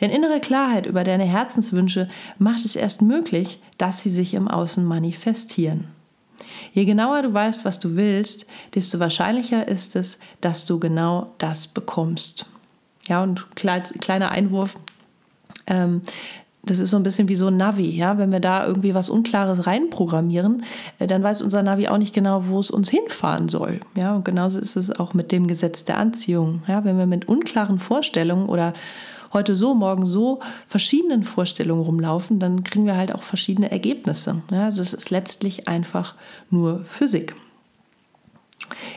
Denn 0.00 0.10
innere 0.10 0.40
Klarheit 0.40 0.84
über 0.84 1.04
deine 1.04 1.24
Herzenswünsche 1.24 2.08
macht 2.38 2.64
es 2.64 2.76
erst 2.76 3.00
möglich, 3.00 3.58
dass 3.78 4.00
sie 4.00 4.10
sich 4.10 4.34
im 4.34 4.48
Außen 4.48 4.84
manifestieren. 4.84 5.86
Je 6.74 6.84
genauer 6.84 7.22
du 7.22 7.32
weißt, 7.32 7.64
was 7.64 7.78
du 7.78 7.96
willst, 7.96 8.46
desto 8.74 8.98
wahrscheinlicher 8.98 9.68
ist 9.68 9.96
es, 9.96 10.18
dass 10.40 10.66
du 10.66 10.78
genau 10.78 11.32
das 11.38 11.68
bekommst. 11.68 12.46
Ja, 13.06 13.22
und 13.22 13.46
kleiner 13.56 14.30
Einwurf. 14.30 14.76
Ähm, 15.66 16.02
das 16.64 16.78
ist 16.78 16.90
so 16.90 16.96
ein 16.96 17.02
bisschen 17.02 17.28
wie 17.28 17.34
so 17.34 17.48
ein 17.48 17.56
Navi, 17.56 17.90
ja. 17.90 18.18
Wenn 18.18 18.30
wir 18.30 18.38
da 18.38 18.66
irgendwie 18.66 18.94
was 18.94 19.08
Unklares 19.08 19.66
reinprogrammieren, 19.66 20.62
äh, 20.98 21.06
dann 21.06 21.22
weiß 21.22 21.42
unser 21.42 21.62
Navi 21.62 21.88
auch 21.88 21.98
nicht 21.98 22.14
genau, 22.14 22.46
wo 22.46 22.60
es 22.60 22.70
uns 22.70 22.88
hinfahren 22.88 23.48
soll. 23.48 23.80
Ja, 23.96 24.14
und 24.14 24.24
genauso 24.24 24.60
ist 24.60 24.76
es 24.76 24.90
auch 24.90 25.12
mit 25.12 25.32
dem 25.32 25.48
Gesetz 25.48 25.84
der 25.84 25.98
Anziehung. 25.98 26.62
Ja, 26.68 26.84
wenn 26.84 26.98
wir 26.98 27.06
mit 27.06 27.26
unklaren 27.26 27.78
Vorstellungen 27.80 28.48
oder 28.48 28.74
heute 29.32 29.56
so, 29.56 29.74
morgen 29.74 30.06
so 30.06 30.40
verschiedenen 30.68 31.24
Vorstellungen 31.24 31.82
rumlaufen, 31.82 32.38
dann 32.38 32.62
kriegen 32.62 32.86
wir 32.86 32.96
halt 32.96 33.12
auch 33.12 33.22
verschiedene 33.22 33.70
Ergebnisse. 33.70 34.42
Ja, 34.50 34.66
also 34.66 34.82
es 34.82 34.94
ist 34.94 35.10
letztlich 35.10 35.68
einfach 35.68 36.14
nur 36.50 36.84
Physik. 36.84 37.34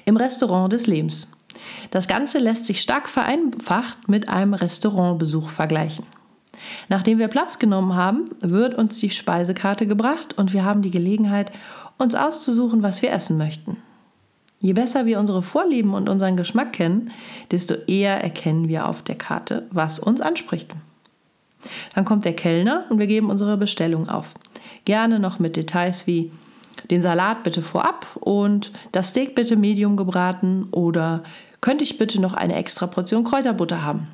Im 0.06 0.18
Restaurant 0.18 0.72
des 0.72 0.86
Lebens. 0.86 1.30
Das 1.90 2.08
Ganze 2.08 2.38
lässt 2.38 2.68
sich 2.68 2.82
stark 2.82 3.10
vereinfacht 3.10 4.08
mit 4.08 4.30
einem 4.30 4.54
Restaurantbesuch 4.54 5.50
vergleichen. 5.50 6.06
Nachdem 6.90 7.20
wir 7.20 7.28
Platz 7.28 7.60
genommen 7.60 7.96
haben, 7.96 8.30
wird 8.42 8.76
uns 8.76 9.00
die 9.00 9.10
Speisekarte 9.10 9.88
gebracht 9.88 10.38
und 10.38 10.54
wir 10.54 10.64
haben 10.64 10.82
die 10.82 10.92
Gelegenheit, 10.92 11.52
uns 11.98 12.16
auszusuchen, 12.16 12.84
was 12.84 13.02
wir 13.02 13.12
essen 13.12 13.38
möchten. 13.38 13.78
Je 14.60 14.74
besser 14.74 15.06
wir 15.06 15.20
unsere 15.20 15.44
Vorlieben 15.44 15.94
und 15.94 16.10
unseren 16.10 16.38
Geschmack 16.38 16.74
kennen, 16.74 17.12
desto 17.52 17.76
eher 17.88 18.24
erkennen 18.24 18.68
wir 18.68 18.88
auf 18.88 19.02
der 19.02 19.16
Karte, 19.16 19.68
was 19.72 20.00
uns 20.00 20.22
anspricht. 20.22 20.72
Dann 21.94 22.06
kommt 22.06 22.26
der 22.26 22.36
Kellner 22.36 22.86
und 22.90 23.00
wir 23.00 23.08
geben 23.08 23.30
unsere 23.30 23.58
Bestellung 23.58 24.10
auf. 24.10 24.34
Gerne 24.86 25.20
noch 25.20 25.40
mit 25.40 25.56
Details 25.56 26.08
wie 26.08 26.32
den 26.90 27.02
Salat 27.02 27.44
bitte 27.44 27.62
vorab 27.62 28.06
und 28.20 28.72
das 28.92 29.10
Steak 29.10 29.36
bitte 29.36 29.56
medium 29.56 29.98
gebraten 29.98 30.68
oder 30.72 31.24
könnte 31.62 31.84
ich 31.84 31.98
bitte 31.98 32.22
noch 32.22 32.34
eine 32.34 32.56
extra 32.56 32.88
Portion 32.88 33.24
Kräuterbutter 33.24 33.84
haben. 33.84 34.08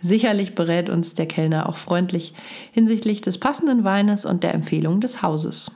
Sicherlich 0.00 0.54
berät 0.54 0.88
uns 0.88 1.14
der 1.14 1.26
Kellner 1.26 1.68
auch 1.68 1.76
freundlich 1.76 2.34
hinsichtlich 2.72 3.20
des 3.20 3.38
passenden 3.38 3.84
Weines 3.84 4.24
und 4.24 4.42
der 4.42 4.54
Empfehlung 4.54 5.00
des 5.00 5.22
Hauses. 5.22 5.72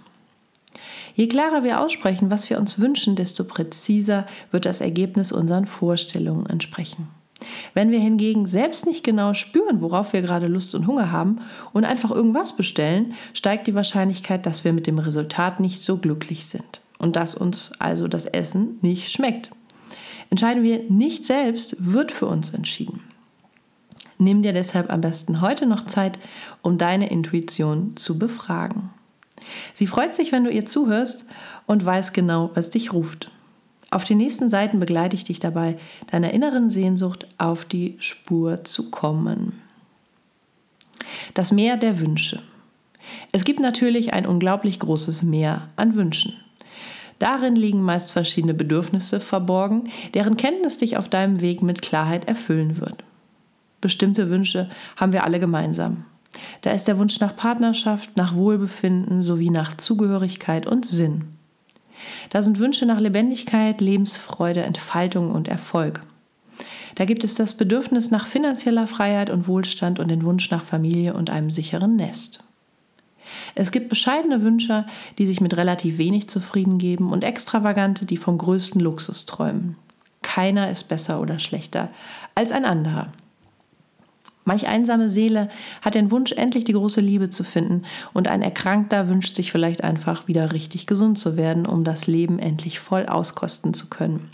Je 1.15 1.29
klarer 1.29 1.63
wir 1.63 1.81
aussprechen, 1.81 2.31
was 2.31 2.49
wir 2.51 2.59
uns 2.59 2.79
wünschen, 2.79 3.17
desto 3.17 3.45
präziser 3.45 4.27
wird 4.51 4.65
das 4.65 4.81
Ergebnis 4.81 5.31
unseren 5.31 5.67
Vorstellungen 5.67 6.47
entsprechen. 6.47 7.09
Wenn 7.75 7.91
wir 7.91 7.99
hingegen 7.99 8.47
selbst 8.47 8.87
nicht 8.87 9.05
genau 9.05 9.35
spüren, 9.35 9.81
worauf 9.81 10.13
wir 10.13 10.23
gerade 10.23 10.47
Lust 10.47 10.75
und 10.75 10.87
Hunger 10.87 11.13
haben 11.13 11.41
und 11.73 11.85
einfach 11.85 12.11
irgendwas 12.11 12.57
bestellen, 12.57 13.15
steigt 13.33 13.67
die 13.67 13.75
Wahrscheinlichkeit, 13.75 14.47
dass 14.47 14.65
wir 14.65 14.73
mit 14.73 14.87
dem 14.87 14.99
Resultat 14.99 15.61
nicht 15.61 15.83
so 15.83 15.99
glücklich 15.99 16.47
sind 16.47 16.81
und 16.99 17.17
dass 17.17 17.35
uns 17.35 17.73
also 17.79 18.09
das 18.09 18.25
Essen 18.25 18.79
nicht 18.81 19.13
schmeckt. 19.13 19.51
Entscheiden 20.31 20.63
wir 20.63 20.85
nicht 20.89 21.27
selbst, 21.27 21.77
wird 21.79 22.11
für 22.11 22.27
uns 22.27 22.51
entschieden. 22.55 23.01
Nimm 24.19 24.43
dir 24.43 24.53
deshalb 24.53 24.93
am 24.93 25.01
besten 25.01 25.41
heute 25.41 25.67
noch 25.67 25.85
Zeit, 25.85 26.19
um 26.63 26.79
deine 26.79 27.11
Intuition 27.11 27.97
zu 27.97 28.19
befragen. 28.19 28.91
Sie 29.75 29.87
freut 29.87 30.15
sich, 30.15 30.33
wenn 30.33 30.45
du 30.45 30.51
ihr 30.51 30.67
zuhörst 30.67 31.27
und 31.67 31.85
weiß 31.85 32.13
genau, 32.13 32.51
was 32.55 32.71
dich 32.71 32.93
ruft. 32.93 33.31
Auf 33.91 34.05
den 34.05 34.19
nächsten 34.19 34.49
Seiten 34.49 34.81
begleite 34.81 35.15
ich 35.15 35.25
dich 35.25 35.39
dabei, 35.39 35.77
deiner 36.11 36.33
inneren 36.33 36.71
Sehnsucht 36.71 37.27
auf 37.39 37.65
die 37.65 37.97
Spur 38.01 38.65
zu 38.65 38.91
kommen. 38.91 39.61
Das 41.35 41.53
Meer 41.53 41.77
der 41.77 42.01
Wünsche. 42.01 42.43
Es 43.33 43.45
gibt 43.45 43.61
natürlich 43.61 44.13
ein 44.13 44.27
unglaublich 44.27 44.81
großes 44.81 45.23
Meer 45.23 45.69
an 45.77 45.95
Wünschen. 45.95 46.35
Darin 47.19 47.55
liegen 47.55 47.83
meist 47.83 48.13
verschiedene 48.13 48.55
Bedürfnisse 48.55 49.21
verborgen, 49.21 49.85
deren 50.15 50.37
Kenntnis 50.37 50.79
dich 50.79 50.97
auf 50.97 51.09
deinem 51.09 51.41
Weg 51.41 51.63
mit 51.63 51.81
Klarheit 51.81 52.27
erfüllen 52.27 52.81
wird. 52.81 53.05
Bestimmte 53.85 54.31
Wünsche 54.31 54.71
haben 54.97 55.13
wir 55.13 55.25
alle 55.25 55.39
gemeinsam. 55.39 56.07
Da 56.63 56.71
ist 56.71 56.89
der 56.89 56.97
Wunsch 56.97 57.21
nach 57.21 57.37
Partnerschaft, 57.37 58.17
nach 58.17 58.35
Wohlbefinden 58.35 59.21
sowie 59.21 59.51
nach 59.51 59.77
Zugehörigkeit 59.77 60.67
und 60.67 60.87
Sinn. 60.87 61.25
Da 62.31 62.41
sind 62.41 62.59
Wünsche 62.59 62.87
nach 62.87 62.99
Lebendigkeit, 62.99 63.83
Lebensfreude, 63.83 64.63
Entfaltung 64.63 65.33
und 65.33 65.49
Erfolg. 65.49 66.01
Da 66.95 67.05
gibt 67.05 67.25
es 67.25 67.35
das 67.35 67.53
Bedürfnis 67.53 68.11
nach 68.11 68.27
finanzieller 68.27 68.87
Freiheit 68.87 69.29
und 69.29 69.49
Wohlstand 69.49 69.99
und 69.99 70.09
den 70.09 70.23
Wunsch 70.23 70.51
nach 70.51 70.65
Familie 70.65 71.13
und 71.13 71.29
einem 71.29 71.51
sicheren 71.51 71.95
Nest. 71.95 72.43
Es 73.55 73.71
gibt 73.71 73.91
bescheidene 73.91 74.41
Wünsche, 74.41 74.87
die 75.19 75.27
sich 75.27 75.43
mit 75.43 75.55
relativ 75.59 75.99
wenig 75.99 76.31
zufrieden 76.31 76.79
geben 76.79 77.13
und 77.13 77.23
extravagante, 77.23 78.07
die 78.07 78.17
vom 78.17 78.39
größten 78.39 78.81
Luxus 78.81 79.27
träumen. 79.27 79.77
Keiner 80.23 80.71
ist 80.71 80.85
besser 80.85 81.21
oder 81.21 81.39
schlechter 81.39 81.91
als 82.35 82.51
ein 82.51 82.65
anderer. 82.65 83.13
Manch 84.45 84.67
einsame 84.67 85.09
Seele 85.09 85.49
hat 85.83 85.95
den 85.95 86.11
Wunsch, 86.11 86.33
endlich 86.33 86.65
die 86.65 86.73
große 86.73 87.01
Liebe 87.01 87.29
zu 87.29 87.45
finden, 87.45 87.83
und 88.13 88.29
ein 88.29 88.43
Erkrankter 88.43 89.09
wünscht 89.09 89.37
sich 89.37 89.53
vielleicht 89.53 89.83
einfach 89.83 90.29
wieder 90.29 90.53
richtig 90.53 90.87
gesund 90.87 91.19
zu 91.19 91.37
werden, 91.37 91.67
um 91.67 91.85
das 91.85 92.07
Leben 92.07 92.39
endlich 92.39 92.79
voll 92.79 93.07
auskosten 93.07 93.75
zu 93.75 93.89
können. 93.89 94.31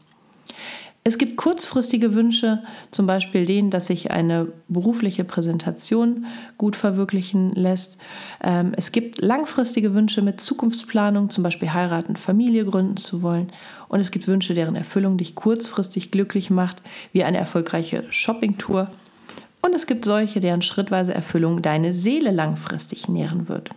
Es 1.03 1.17
gibt 1.17 1.39
kurzfristige 1.39 2.15
Wünsche, 2.15 2.63
zum 2.91 3.07
Beispiel 3.07 3.47
den, 3.47 3.71
dass 3.71 3.87
sich 3.87 4.11
eine 4.11 4.49
berufliche 4.69 5.25
Präsentation 5.25 6.27
gut 6.59 6.77
verwirklichen 6.77 7.53
lässt. 7.55 7.97
Ähm, 8.45 8.73
es 8.77 8.93
gibt 8.93 9.23
langfristige 9.23 9.95
Wünsche 9.95 10.21
mit 10.21 10.43
Zukunftsplanung, 10.43 11.31
zum 11.31 11.43
Beispiel 11.43 11.73
heiraten, 11.73 12.17
Familie 12.17 12.67
gründen 12.67 12.99
zu 12.99 13.23
wollen. 13.23 13.51
Und 13.89 14.01
es 14.01 14.11
gibt 14.11 14.29
Wünsche, 14.29 14.53
deren 14.53 14.77
Erfüllung 14.77 15.17
dich 15.17 15.35
kurzfristig 15.35 16.11
glücklich 16.11 16.51
macht, 16.51 16.83
wie 17.15 17.25
eine 17.25 17.39
erfolgreiche 17.39 18.05
Shoppingtour 18.11 18.89
und 19.63 19.75
es 19.75 19.87
gibt 19.87 20.05
solche, 20.05 20.41
deren 20.41 20.63
schrittweise 20.63 21.15
Erfüllung 21.15 21.63
deine 21.63 21.93
Seele 21.93 22.31
langfristig 22.31 23.09
nähren 23.09 23.49
wird. 23.49 23.71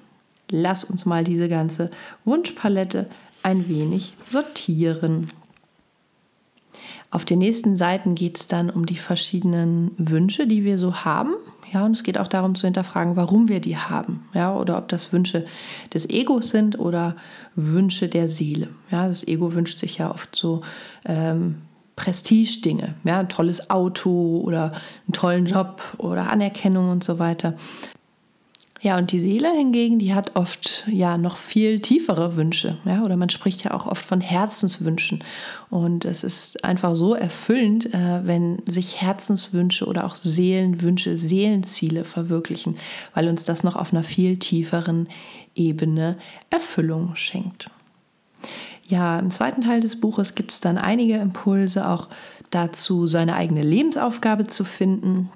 Lass 0.50 0.84
uns 0.84 1.06
mal 1.06 1.24
diese 1.24 1.50
ganze 1.50 1.90
Wunschpalette 2.26 3.08
ein 3.42 3.68
wenig 3.68 4.14
sortieren. 4.30 5.30
Auf 7.12 7.26
den 7.26 7.40
nächsten 7.40 7.78
Seiten 7.78 8.16
geht 8.16 8.40
es 8.40 8.48
dann 8.48 8.70
um 8.70 8.86
die 8.86 8.98
verschiedenen 8.98 9.92
Wünsche, 9.98 10.48
die 10.48 10.64
wir 10.64 10.78
so 10.78 10.96
haben. 11.06 11.36
Ja, 11.72 11.86
und 11.86 11.92
es 11.92 12.04
geht 12.04 12.18
auch 12.18 12.28
darum 12.28 12.56
zu 12.56 12.66
hinterfragen, 12.66 13.16
warum 13.16 13.50
wir 13.50 13.60
die 13.60 13.78
haben. 13.78 14.28
Ja, 14.34 14.56
oder 14.56 14.78
ob 14.78 14.88
das 14.88 15.14
Wünsche 15.14 15.46
des 15.94 16.10
Egos 16.10 16.50
sind 16.50 16.80
oder 16.80 17.16
Wünsche 17.56 18.08
der 18.08 18.28
Seele. 18.28 18.70
Ja, 18.90 19.08
das 19.08 19.28
Ego 19.28 19.54
wünscht 19.54 19.80
sich 19.80 19.98
ja 19.98 20.10
oft 20.12 20.36
so 20.36 20.62
ähm, 21.06 21.58
Prestigedinge, 21.96 22.96
ja, 23.04 23.20
ein 23.20 23.30
tolles 23.30 23.70
Auto 23.70 24.42
oder 24.44 24.72
einen 25.06 25.14
tollen 25.14 25.46
Job 25.46 25.82
oder 25.98 26.30
Anerkennung 26.30 26.90
und 26.90 27.04
so 27.04 27.20
weiter. 27.20 27.56
Ja, 28.84 28.98
und 28.98 29.14
die 29.14 29.20
Seele 29.20 29.50
hingegen, 29.50 29.98
die 29.98 30.14
hat 30.14 30.36
oft 30.36 30.84
ja 30.92 31.18
noch 31.18 31.38
viel 31.38 31.80
tiefere 31.80 32.36
Wünsche, 32.36 32.80
ja, 32.84 33.04
oder 33.04 33.16
man 33.16 33.30
spricht 33.30 33.64
ja 33.64 33.74
auch 33.74 33.86
oft 33.86 34.04
von 34.04 34.20
Herzenswünschen. 34.20 35.24
Und 35.70 36.04
es 36.04 36.26
ist 36.26 36.66
einfach 36.66 36.94
so 36.94 37.14
erfüllend, 37.14 37.94
äh, 37.94 38.26
wenn 38.26 38.62
sich 38.68 39.00
Herzenswünsche 39.02 39.86
oder 39.86 40.04
auch 40.04 40.16
Seelenwünsche, 40.16 41.16
Seelenziele 41.16 42.04
verwirklichen, 42.04 42.76
weil 43.14 43.30
uns 43.30 43.46
das 43.46 43.64
noch 43.64 43.78
auf 43.78 43.94
einer 43.94 44.04
viel 44.04 44.36
tieferen 44.36 45.08
Ebene 45.56 46.18
Erfüllung 46.50 47.16
schenkt. 47.16 47.70
Ja, 48.88 49.20
im 49.20 49.32
zweiten 49.32 49.62
Teil 49.62 49.82
des 49.82 50.00
Buches 50.00 50.36
gibt 50.36 50.52
es 50.52 50.62
dann 50.62 50.78
einige 50.78 51.16
Impulse 51.16 51.88
auch 51.88 52.10
dazu, 52.50 53.08
seine 53.08 53.36
eigene 53.36 53.62
Lebensaufgabe 53.62 54.46
zu 54.48 54.64
finden, 54.64 55.30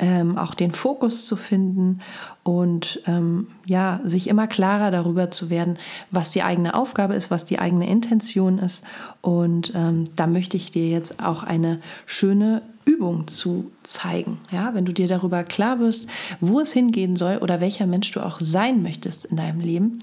ähm, 0.00 0.36
auch 0.38 0.54
den 0.54 0.72
Fokus 0.72 1.26
zu 1.26 1.36
finden 1.36 2.00
und 2.42 3.00
ähm, 3.06 3.48
ja, 3.66 4.00
sich 4.04 4.28
immer 4.28 4.46
klarer 4.46 4.90
darüber 4.90 5.30
zu 5.30 5.50
werden, 5.50 5.78
was 6.10 6.32
die 6.32 6.42
eigene 6.42 6.74
Aufgabe 6.74 7.14
ist, 7.14 7.30
was 7.30 7.44
die 7.44 7.58
eigene 7.58 7.88
Intention 7.88 8.58
ist. 8.58 8.84
Und 9.20 9.72
ähm, 9.74 10.04
da 10.16 10.26
möchte 10.26 10.56
ich 10.56 10.70
dir 10.70 10.88
jetzt 10.88 11.22
auch 11.22 11.42
eine 11.42 11.80
schöne 12.04 12.62
Übung 12.84 13.26
zu 13.26 13.70
zeigen. 13.82 14.38
Ja, 14.50 14.74
wenn 14.74 14.84
du 14.84 14.92
dir 14.92 15.08
darüber 15.08 15.42
klar 15.44 15.80
wirst, 15.80 16.08
wo 16.40 16.60
es 16.60 16.72
hingehen 16.72 17.16
soll 17.16 17.38
oder 17.38 17.60
welcher 17.60 17.86
Mensch 17.86 18.12
du 18.12 18.20
auch 18.20 18.40
sein 18.40 18.82
möchtest 18.82 19.26
in 19.26 19.36
deinem 19.36 19.60
Leben, 19.60 19.98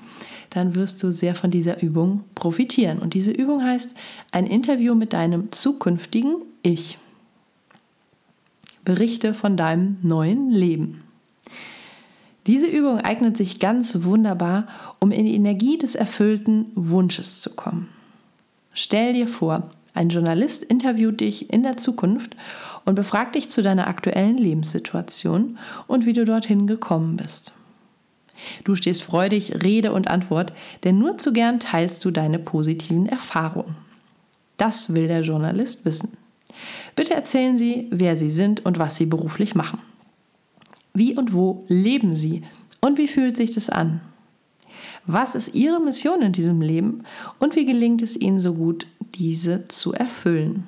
dann 0.53 0.75
wirst 0.75 1.01
du 1.01 1.11
sehr 1.11 1.33
von 1.33 1.49
dieser 1.49 1.81
Übung 1.81 2.23
profitieren. 2.35 2.99
Und 2.99 3.15
diese 3.15 3.31
Übung 3.31 3.63
heißt 3.63 3.95
ein 4.31 4.45
Interview 4.45 4.93
mit 4.93 5.11
deinem 5.11 5.51
zukünftigen 5.51 6.35
Ich. 6.61 6.99
Berichte 8.85 9.33
von 9.33 9.57
deinem 9.57 9.97
neuen 10.03 10.51
Leben. 10.51 11.01
Diese 12.45 12.67
Übung 12.67 12.99
eignet 12.99 13.35
sich 13.35 13.59
ganz 13.59 14.03
wunderbar, 14.03 14.67
um 14.99 15.11
in 15.11 15.25
die 15.25 15.33
Energie 15.33 15.79
des 15.79 15.95
erfüllten 15.95 16.67
Wunsches 16.75 17.41
zu 17.41 17.51
kommen. 17.51 17.89
Stell 18.73 19.13
dir 19.13 19.27
vor, 19.27 19.71
ein 19.95 20.09
Journalist 20.09 20.63
interviewt 20.63 21.21
dich 21.21 21.51
in 21.51 21.63
der 21.63 21.77
Zukunft 21.77 22.35
und 22.85 22.93
befragt 22.93 23.33
dich 23.33 23.49
zu 23.49 23.63
deiner 23.63 23.87
aktuellen 23.87 24.37
Lebenssituation 24.37 25.57
und 25.87 26.05
wie 26.05 26.13
du 26.13 26.25
dorthin 26.25 26.67
gekommen 26.67 27.17
bist. 27.17 27.53
Du 28.63 28.75
stehst 28.75 29.03
freudig 29.03 29.63
Rede 29.63 29.91
und 29.91 30.09
Antwort, 30.09 30.53
denn 30.83 30.97
nur 30.97 31.17
zu 31.17 31.33
gern 31.33 31.59
teilst 31.59 32.03
du 32.05 32.11
deine 32.11 32.39
positiven 32.39 33.07
Erfahrungen. 33.07 33.75
Das 34.57 34.93
will 34.93 35.07
der 35.07 35.21
Journalist 35.21 35.85
wissen. 35.85 36.17
Bitte 36.95 37.13
erzählen 37.13 37.57
Sie, 37.57 37.87
wer 37.89 38.15
Sie 38.15 38.29
sind 38.29 38.65
und 38.65 38.79
was 38.79 38.95
Sie 38.95 39.05
beruflich 39.05 39.55
machen. 39.55 39.79
Wie 40.93 41.15
und 41.15 41.33
wo 41.33 41.65
leben 41.67 42.15
Sie 42.15 42.43
und 42.81 42.97
wie 42.97 43.07
fühlt 43.07 43.35
sich 43.35 43.51
das 43.51 43.69
an? 43.69 44.01
Was 45.05 45.35
ist 45.35 45.55
Ihre 45.55 45.81
Mission 45.81 46.21
in 46.21 46.31
diesem 46.31 46.61
Leben 46.61 47.03
und 47.39 47.55
wie 47.55 47.65
gelingt 47.65 48.01
es 48.01 48.15
Ihnen 48.15 48.39
so 48.39 48.53
gut, 48.53 48.87
diese 49.15 49.65
zu 49.65 49.93
erfüllen? 49.93 50.67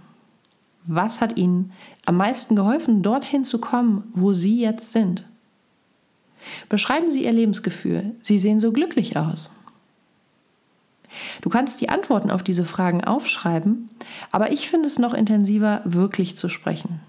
Was 0.87 1.21
hat 1.21 1.37
Ihnen 1.37 1.71
am 2.05 2.17
meisten 2.17 2.55
geholfen, 2.55 3.01
dorthin 3.01 3.43
zu 3.43 3.59
kommen, 3.59 4.03
wo 4.13 4.33
Sie 4.33 4.59
jetzt 4.59 4.91
sind? 4.91 5.25
Beschreiben 6.69 7.11
Sie 7.11 7.25
Ihr 7.25 7.33
Lebensgefühl. 7.33 8.15
Sie 8.21 8.37
sehen 8.37 8.59
so 8.59 8.71
glücklich 8.71 9.17
aus. 9.17 9.51
Du 11.41 11.49
kannst 11.49 11.79
die 11.81 11.89
Antworten 11.89 12.31
auf 12.31 12.43
diese 12.43 12.65
Fragen 12.65 13.03
aufschreiben, 13.03 13.89
aber 14.31 14.51
ich 14.51 14.69
finde 14.69 14.87
es 14.87 14.99
noch 14.99 15.13
intensiver, 15.13 15.81
wirklich 15.85 16.35
zu 16.37 16.49
sprechen. 16.49 16.99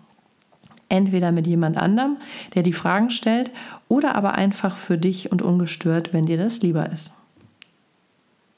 Entweder 0.89 1.33
mit 1.33 1.47
jemand 1.47 1.79
anderem, 1.79 2.19
der 2.55 2.63
die 2.63 2.73
Fragen 2.73 3.11
stellt, 3.11 3.51
oder 3.89 4.15
aber 4.15 4.35
einfach 4.35 4.77
für 4.77 4.99
dich 4.99 5.33
und 5.33 5.43
ungestört, 5.43 6.13
wenn 6.13 6.27
dir 6.27 6.37
das 6.37 6.63
lieber 6.63 6.91
ist. 6.91 7.13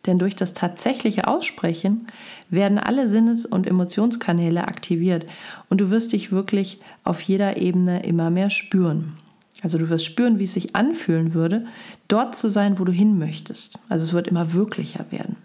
Denn 0.07 0.19
durch 0.19 0.37
das 0.37 0.55
tatsächliche 0.55 1.27
Aussprechen 1.27 2.07
werden 2.51 2.79
alle 2.79 3.09
Sinnes- 3.09 3.47
und 3.47 3.67
Emotionskanäle 3.67 4.63
aktiviert 4.63 5.27
und 5.69 5.81
du 5.81 5.91
wirst 5.91 6.13
dich 6.13 6.31
wirklich 6.33 6.81
auf 7.05 7.21
jeder 7.23 7.57
Ebene 7.57 8.05
immer 8.05 8.31
mehr 8.31 8.51
spüren. 8.51 9.15
Also 9.63 9.79
du 9.79 9.89
wirst 9.89 10.05
spüren, 10.05 10.39
wie 10.39 10.45
es 10.45 10.55
sich 10.55 10.77
anfühlen 10.77 11.35
würde, 11.35 11.67
dort 12.07 12.37
zu 12.37 12.49
sein, 12.49 12.79
wo 12.79 12.85
du 12.85 12.93
hin 12.93 13.19
möchtest. 13.19 13.79
Also 13.89 14.05
es 14.05 14.13
wird 14.13 14.29
immer 14.29 14.53
wirklicher 14.53 15.07
werden. 15.11 15.37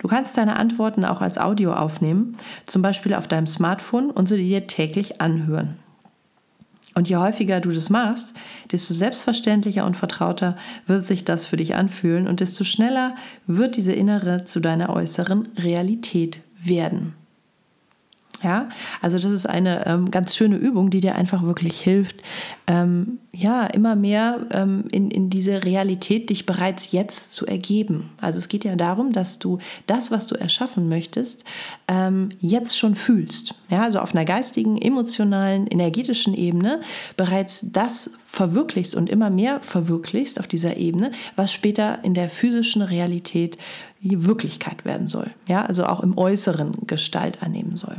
Du 0.00 0.08
kannst 0.08 0.36
deine 0.36 0.58
Antworten 0.58 1.04
auch 1.04 1.20
als 1.20 1.38
Audio 1.38 1.72
aufnehmen, 1.72 2.36
zum 2.66 2.82
Beispiel 2.82 3.14
auf 3.14 3.28
deinem 3.28 3.46
Smartphone 3.46 4.10
und 4.10 4.28
sie 4.28 4.36
dir 4.36 4.66
täglich 4.66 5.20
anhören. 5.20 5.76
Und 6.94 7.08
je 7.08 7.16
häufiger 7.16 7.60
du 7.60 7.70
das 7.70 7.88
machst, 7.88 8.34
desto 8.70 8.92
selbstverständlicher 8.92 9.86
und 9.86 9.96
vertrauter 9.96 10.58
wird 10.86 11.06
sich 11.06 11.24
das 11.24 11.46
für 11.46 11.56
dich 11.56 11.74
anfühlen 11.74 12.26
und 12.26 12.40
desto 12.40 12.64
schneller 12.64 13.16
wird 13.46 13.76
diese 13.76 13.92
innere 13.92 14.44
zu 14.44 14.60
deiner 14.60 14.90
äußeren 14.90 15.48
Realität 15.56 16.40
werden. 16.58 17.14
Ja, 18.42 18.68
also 19.00 19.18
das 19.18 19.30
ist 19.30 19.48
eine 19.48 19.86
ähm, 19.86 20.10
ganz 20.10 20.34
schöne 20.34 20.56
Übung, 20.56 20.90
die 20.90 21.00
dir 21.00 21.14
einfach 21.14 21.42
wirklich 21.42 21.80
hilft, 21.80 22.22
ähm, 22.66 23.18
ja, 23.32 23.66
immer 23.66 23.94
mehr 23.94 24.46
ähm, 24.50 24.84
in, 24.90 25.10
in 25.10 25.30
diese 25.30 25.64
Realität 25.64 26.28
dich 26.28 26.44
bereits 26.44 26.92
jetzt 26.92 27.32
zu 27.32 27.46
ergeben. 27.46 28.10
Also 28.20 28.38
es 28.38 28.48
geht 28.48 28.64
ja 28.64 28.74
darum, 28.74 29.12
dass 29.12 29.38
du 29.38 29.58
das, 29.86 30.10
was 30.10 30.26
du 30.26 30.34
erschaffen 30.34 30.88
möchtest, 30.88 31.44
ähm, 31.86 32.30
jetzt 32.40 32.76
schon 32.76 32.94
fühlst. 32.94 33.54
Ja, 33.68 33.82
also 33.82 34.00
auf 34.00 34.14
einer 34.14 34.24
geistigen, 34.24 34.76
emotionalen, 34.80 35.66
energetischen 35.66 36.34
Ebene 36.34 36.80
bereits 37.16 37.60
das 37.62 38.10
verwirklichst 38.26 38.94
und 38.94 39.08
immer 39.08 39.30
mehr 39.30 39.60
verwirklichst 39.60 40.40
auf 40.40 40.48
dieser 40.48 40.76
Ebene, 40.76 41.12
was 41.36 41.52
später 41.52 42.00
in 42.02 42.14
der 42.14 42.28
physischen 42.28 42.82
Realität 42.82 43.56
Wirklichkeit 44.02 44.84
werden 44.84 45.06
soll. 45.06 45.30
Ja, 45.48 45.64
also 45.64 45.86
auch 45.86 46.00
im 46.00 46.18
Äußeren 46.18 46.72
Gestalt 46.86 47.42
annehmen 47.42 47.76
soll. 47.76 47.96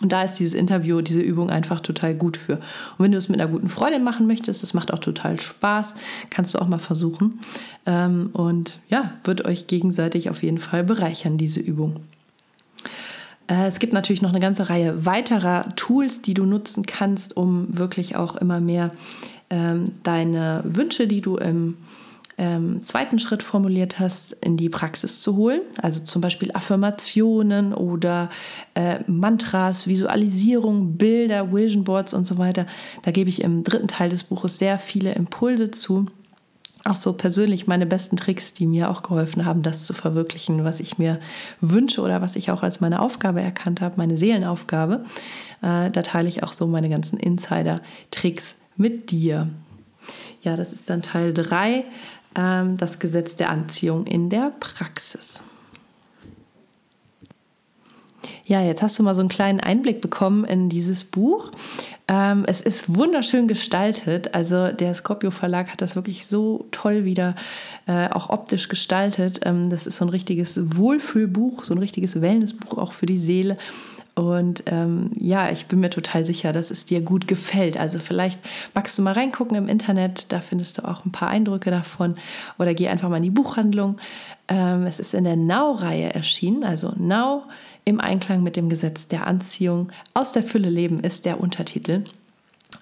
Und 0.00 0.12
da 0.12 0.22
ist 0.22 0.34
dieses 0.34 0.54
Interview, 0.54 1.00
diese 1.00 1.20
Übung 1.20 1.50
einfach 1.50 1.80
total 1.80 2.14
gut 2.14 2.36
für. 2.36 2.54
Und 2.54 3.04
wenn 3.04 3.12
du 3.12 3.18
es 3.18 3.28
mit 3.28 3.40
einer 3.40 3.50
guten 3.50 3.68
Freundin 3.68 4.02
machen 4.02 4.26
möchtest, 4.26 4.62
das 4.62 4.74
macht 4.74 4.92
auch 4.92 4.98
total 4.98 5.40
Spaß, 5.40 5.94
kannst 6.30 6.54
du 6.54 6.58
auch 6.58 6.68
mal 6.68 6.78
versuchen. 6.78 7.40
Ähm, 7.86 8.30
und 8.32 8.78
ja, 8.88 9.12
wird 9.24 9.44
euch 9.44 9.66
gegenseitig 9.66 10.30
auf 10.30 10.42
jeden 10.42 10.58
Fall 10.58 10.84
bereichern, 10.84 11.38
diese 11.38 11.60
Übung. 11.60 12.00
Äh, 13.46 13.66
es 13.66 13.78
gibt 13.78 13.92
natürlich 13.92 14.22
noch 14.22 14.30
eine 14.30 14.40
ganze 14.40 14.68
Reihe 14.68 15.06
weiterer 15.06 15.68
Tools, 15.76 16.22
die 16.22 16.34
du 16.34 16.44
nutzen 16.44 16.86
kannst, 16.86 17.36
um 17.36 17.66
wirklich 17.76 18.16
auch 18.16 18.36
immer 18.36 18.60
mehr 18.60 18.90
ähm, 19.50 19.92
deine 20.02 20.62
Wünsche, 20.64 21.06
die 21.06 21.20
du 21.20 21.36
im 21.36 21.76
ähm, 22.36 22.82
zweiten 22.82 23.18
Schritt 23.18 23.42
formuliert 23.42 24.00
hast, 24.00 24.32
in 24.40 24.56
die 24.56 24.68
Praxis 24.68 25.22
zu 25.22 25.36
holen. 25.36 25.60
Also 25.80 26.02
zum 26.02 26.20
Beispiel 26.20 26.50
Affirmationen 26.52 27.72
oder 27.72 28.30
äh, 28.74 29.00
Mantras, 29.06 29.86
Visualisierung, 29.86 30.96
Bilder, 30.96 31.52
Vision 31.52 31.84
Boards 31.84 32.12
und 32.12 32.24
so 32.24 32.38
weiter. 32.38 32.66
Da 33.02 33.12
gebe 33.12 33.30
ich 33.30 33.42
im 33.42 33.62
dritten 33.62 33.88
Teil 33.88 34.10
des 34.10 34.24
Buches 34.24 34.58
sehr 34.58 34.78
viele 34.78 35.12
Impulse 35.12 35.70
zu. 35.70 36.06
Auch 36.84 36.96
so 36.96 37.14
persönlich 37.14 37.66
meine 37.66 37.86
besten 37.86 38.16
Tricks, 38.16 38.52
die 38.52 38.66
mir 38.66 38.90
auch 38.90 39.02
geholfen 39.02 39.46
haben, 39.46 39.62
das 39.62 39.86
zu 39.86 39.94
verwirklichen, 39.94 40.64
was 40.64 40.80
ich 40.80 40.98
mir 40.98 41.18
wünsche 41.60 42.02
oder 42.02 42.20
was 42.20 42.36
ich 42.36 42.50
auch 42.50 42.62
als 42.62 42.80
meine 42.80 43.00
Aufgabe 43.00 43.40
erkannt 43.40 43.80
habe, 43.80 43.94
meine 43.96 44.18
Seelenaufgabe. 44.18 45.04
Äh, 45.62 45.90
da 45.90 46.02
teile 46.02 46.28
ich 46.28 46.42
auch 46.42 46.52
so 46.52 46.66
meine 46.66 46.90
ganzen 46.90 47.18
Insider-Tricks 47.18 48.56
mit 48.76 49.12
dir. 49.12 49.48
Ja, 50.42 50.56
das 50.56 50.74
ist 50.74 50.90
dann 50.90 51.00
Teil 51.00 51.32
3 51.32 51.76
ähm, 51.76 51.84
das 52.34 52.98
Gesetz 52.98 53.36
der 53.36 53.50
Anziehung 53.50 54.06
in 54.06 54.28
der 54.28 54.52
Praxis. 54.58 55.42
Ja, 58.46 58.60
jetzt 58.60 58.82
hast 58.82 58.98
du 58.98 59.02
mal 59.02 59.14
so 59.14 59.20
einen 59.20 59.30
kleinen 59.30 59.60
Einblick 59.60 60.00
bekommen 60.00 60.44
in 60.44 60.68
dieses 60.68 61.04
Buch. 61.04 61.50
Ähm, 62.08 62.44
es 62.46 62.60
ist 62.60 62.94
wunderschön 62.94 63.48
gestaltet. 63.48 64.34
Also 64.34 64.70
der 64.70 64.92
Scorpio 64.94 65.30
Verlag 65.30 65.70
hat 65.70 65.80
das 65.80 65.96
wirklich 65.96 66.26
so 66.26 66.66
toll 66.70 67.04
wieder 67.06 67.34
äh, 67.86 68.08
auch 68.10 68.28
optisch 68.28 68.68
gestaltet. 68.68 69.40
Ähm, 69.44 69.70
das 69.70 69.86
ist 69.86 69.96
so 69.96 70.04
ein 70.04 70.10
richtiges 70.10 70.76
Wohlfühlbuch, 70.76 71.64
so 71.64 71.74
ein 71.74 71.78
richtiges 71.78 72.20
Wellnessbuch 72.20 72.76
auch 72.76 72.92
für 72.92 73.06
die 73.06 73.18
Seele. 73.18 73.56
Und 74.14 74.62
ähm, 74.66 75.10
ja, 75.18 75.50
ich 75.50 75.66
bin 75.66 75.80
mir 75.80 75.90
total 75.90 76.24
sicher, 76.24 76.52
dass 76.52 76.70
es 76.70 76.84
dir 76.84 77.00
gut 77.00 77.26
gefällt. 77.26 77.76
Also 77.76 77.98
vielleicht 77.98 78.38
magst 78.72 78.96
du 78.96 79.02
mal 79.02 79.12
reingucken 79.12 79.56
im 79.56 79.68
Internet, 79.68 80.32
da 80.32 80.40
findest 80.40 80.78
du 80.78 80.88
auch 80.88 81.04
ein 81.04 81.10
paar 81.10 81.30
Eindrücke 81.30 81.70
davon. 81.70 82.14
Oder 82.58 82.74
geh 82.74 82.86
einfach 82.88 83.08
mal 83.08 83.16
in 83.16 83.24
die 83.24 83.30
Buchhandlung. 83.30 83.96
Ähm, 84.46 84.86
es 84.86 85.00
ist 85.00 85.14
in 85.14 85.24
der 85.24 85.36
Now-Reihe 85.36 86.14
erschienen, 86.14 86.62
also 86.62 86.92
Now 86.96 87.44
im 87.84 88.00
Einklang 88.00 88.42
mit 88.42 88.56
dem 88.56 88.68
Gesetz 88.68 89.08
der 89.08 89.26
Anziehung. 89.26 89.90
Aus 90.14 90.32
der 90.32 90.44
Fülle 90.44 90.70
leben 90.70 91.00
ist 91.00 91.24
der 91.24 91.40
Untertitel. 91.40 92.04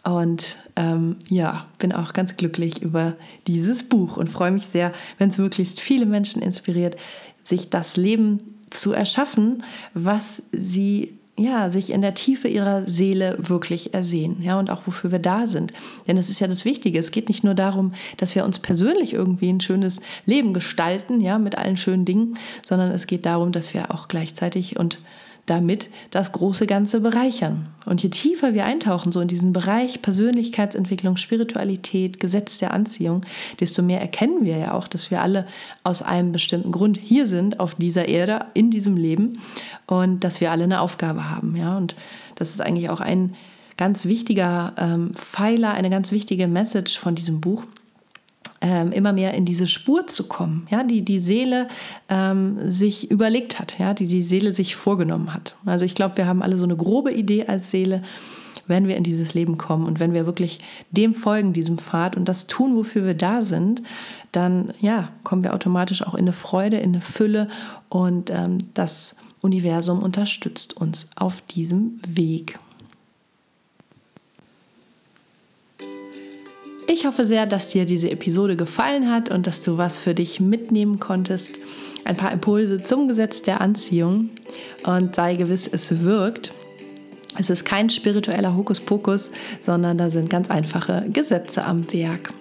Und 0.04 0.58
ähm, 0.76 1.16
ja, 1.28 1.66
bin 1.78 1.92
auch 1.92 2.12
ganz 2.12 2.36
glücklich 2.36 2.82
über 2.82 3.14
dieses 3.46 3.82
Buch 3.84 4.16
und 4.16 4.28
freue 4.28 4.50
mich 4.50 4.66
sehr, 4.66 4.92
wenn 5.18 5.28
es 5.28 5.38
möglichst 5.38 5.80
viele 5.80 6.06
Menschen 6.06 6.42
inspiriert, 6.42 6.96
sich 7.42 7.70
das 7.70 7.96
Leben 7.96 8.58
zu 8.70 8.92
erschaffen, 8.92 9.64
was 9.94 10.42
sie 10.52 11.18
ja, 11.38 11.70
sich 11.70 11.90
in 11.90 12.02
der 12.02 12.14
Tiefe 12.14 12.48
ihrer 12.48 12.84
Seele 12.86 13.36
wirklich 13.38 13.94
ersehen, 13.94 14.42
ja, 14.42 14.58
und 14.58 14.70
auch 14.70 14.86
wofür 14.86 15.12
wir 15.12 15.18
da 15.18 15.46
sind. 15.46 15.72
Denn 16.06 16.16
das 16.16 16.28
ist 16.28 16.40
ja 16.40 16.46
das 16.46 16.64
Wichtige. 16.64 16.98
Es 16.98 17.10
geht 17.10 17.28
nicht 17.28 17.42
nur 17.42 17.54
darum, 17.54 17.94
dass 18.18 18.34
wir 18.34 18.44
uns 18.44 18.58
persönlich 18.58 19.14
irgendwie 19.14 19.48
ein 19.48 19.60
schönes 19.60 20.00
Leben 20.26 20.52
gestalten, 20.52 21.20
ja, 21.20 21.38
mit 21.38 21.56
allen 21.56 21.78
schönen 21.78 22.04
Dingen, 22.04 22.38
sondern 22.66 22.90
es 22.90 23.06
geht 23.06 23.24
darum, 23.24 23.50
dass 23.50 23.72
wir 23.72 23.94
auch 23.94 24.08
gleichzeitig 24.08 24.78
und 24.78 24.98
damit 25.46 25.90
das 26.10 26.30
große 26.32 26.66
Ganze 26.66 27.00
bereichern. 27.00 27.66
Und 27.84 28.02
je 28.02 28.10
tiefer 28.10 28.54
wir 28.54 28.64
eintauchen, 28.64 29.10
so 29.10 29.20
in 29.20 29.26
diesen 29.26 29.52
Bereich 29.52 30.00
Persönlichkeitsentwicklung, 30.00 31.16
Spiritualität, 31.16 32.20
Gesetz 32.20 32.58
der 32.58 32.72
Anziehung, 32.72 33.22
desto 33.58 33.82
mehr 33.82 34.00
erkennen 34.00 34.44
wir 34.44 34.56
ja 34.56 34.74
auch, 34.74 34.86
dass 34.86 35.10
wir 35.10 35.20
alle 35.20 35.46
aus 35.82 36.00
einem 36.00 36.30
bestimmten 36.30 36.70
Grund 36.70 36.96
hier 36.96 37.26
sind, 37.26 37.58
auf 37.58 37.74
dieser 37.74 38.06
Erde, 38.06 38.46
in 38.54 38.70
diesem 38.70 38.96
Leben 38.96 39.32
und 39.86 40.20
dass 40.20 40.40
wir 40.40 40.50
alle 40.50 40.64
eine 40.64 40.80
Aufgabe 40.80 41.30
haben. 41.30 41.56
Ja? 41.56 41.76
Und 41.76 41.94
das 42.34 42.50
ist 42.50 42.60
eigentlich 42.60 42.90
auch 42.90 43.00
ein 43.00 43.34
ganz 43.76 44.04
wichtiger 44.04 44.74
ähm, 44.76 45.14
Pfeiler, 45.14 45.72
eine 45.74 45.90
ganz 45.90 46.12
wichtige 46.12 46.46
Message 46.46 46.98
von 46.98 47.14
diesem 47.14 47.40
Buch 47.40 47.64
ähm, 48.62 48.92
immer 48.92 49.12
mehr 49.12 49.34
in 49.34 49.44
diese 49.44 49.66
Spur 49.66 50.06
zu 50.06 50.28
kommen, 50.28 50.66
ja, 50.70 50.84
die 50.84 51.02
die 51.02 51.18
Seele 51.18 51.68
ähm, 52.08 52.70
sich 52.70 53.10
überlegt 53.10 53.58
hat, 53.58 53.78
ja, 53.78 53.92
die 53.92 54.06
die 54.06 54.22
Seele 54.22 54.54
sich 54.54 54.76
vorgenommen 54.76 55.34
hat. 55.34 55.56
Also 55.66 55.84
ich 55.84 55.94
glaube, 55.94 56.16
wir 56.16 56.26
haben 56.26 56.42
alle 56.42 56.56
so 56.56 56.64
eine 56.64 56.76
grobe 56.76 57.12
Idee 57.12 57.46
als 57.46 57.70
Seele, 57.70 58.02
wenn 58.68 58.86
wir 58.86 58.96
in 58.96 59.02
dieses 59.02 59.34
Leben 59.34 59.58
kommen 59.58 59.84
und 59.86 59.98
wenn 59.98 60.14
wir 60.14 60.26
wirklich 60.26 60.60
dem 60.92 61.14
folgen, 61.14 61.52
diesem 61.52 61.78
Pfad 61.78 62.16
und 62.16 62.28
das 62.28 62.46
tun, 62.46 62.76
wofür 62.76 63.04
wir 63.04 63.14
da 63.14 63.42
sind, 63.42 63.82
dann 64.30 64.72
ja, 64.80 65.08
kommen 65.24 65.42
wir 65.42 65.54
automatisch 65.54 66.02
auch 66.02 66.14
in 66.14 66.20
eine 66.20 66.32
Freude, 66.32 66.76
in 66.76 66.90
eine 66.90 67.00
Fülle 67.00 67.48
und 67.88 68.30
ähm, 68.30 68.58
das 68.74 69.16
Universum 69.42 70.02
unterstützt 70.02 70.74
uns 70.74 71.09
auf 71.16 71.42
diesem 71.42 72.00
Weg. 72.09 72.59
Ich 76.87 77.07
hoffe 77.07 77.24
sehr, 77.24 77.46
dass 77.46 77.68
dir 77.68 77.85
diese 77.85 78.11
Episode 78.11 78.57
gefallen 78.57 79.11
hat 79.11 79.31
und 79.31 79.46
dass 79.46 79.62
du 79.62 79.78
was 79.78 79.98
für 79.98 80.14
dich 80.14 80.40
mitnehmen 80.40 81.00
konntest. 81.00 81.57
Ein 82.05 82.16
paar 82.16 82.33
Impulse 82.33 82.78
zum 82.78 83.09
Gesetz 83.09 83.42
der 83.42 83.61
Anziehung 83.61 84.31
und 84.85 85.14
sei 85.14 85.35
gewiss, 85.35 85.68
es 85.68 86.02
wirkt. 86.02 86.52
Es 87.38 87.50
ist 87.50 87.64
kein 87.64 87.88
spiritueller 87.88 88.57
Hokuspokus, 88.57 89.31
sondern 89.64 89.98
da 89.98 90.11
sind 90.11 90.28
ganz 90.28 90.50
einfache 90.50 91.07
Gesetze 91.11 91.64
am 91.64 91.90
Werk. 91.92 92.33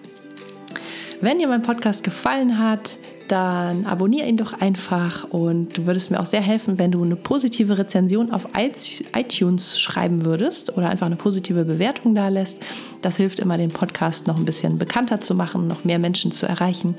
Wenn 1.22 1.40
dir 1.40 1.48
mein 1.48 1.64
Podcast 1.64 2.04
gefallen 2.04 2.60
hat, 2.60 2.98
dann 3.32 3.86
abonniere 3.86 4.28
ihn 4.28 4.36
doch 4.36 4.60
einfach 4.60 5.24
und 5.24 5.78
du 5.78 5.86
würdest 5.86 6.12
mir 6.12 6.20
auch 6.20 6.26
sehr 6.26 6.42
helfen, 6.42 6.78
wenn 6.78 6.92
du 6.92 7.02
eine 7.02 7.16
positive 7.16 7.78
Rezension 7.78 8.32
auf 8.32 8.50
iTunes 8.58 9.80
schreiben 9.80 10.26
würdest 10.26 10.76
oder 10.78 10.90
einfach 10.90 11.06
eine 11.06 11.16
positive 11.16 11.64
Bewertung 11.64 12.14
da 12.14 12.28
lässt. 12.28 12.60
Das 13.02 13.16
hilft 13.16 13.40
immer, 13.40 13.58
den 13.58 13.70
Podcast 13.70 14.28
noch 14.28 14.36
ein 14.36 14.44
bisschen 14.44 14.78
bekannter 14.78 15.22
zu 15.22 15.34
machen, 15.34 15.68
noch 15.68 15.86
mehr 15.86 16.00
Menschen 16.00 16.34
zu 16.34 16.46
erreichen. 16.46 16.96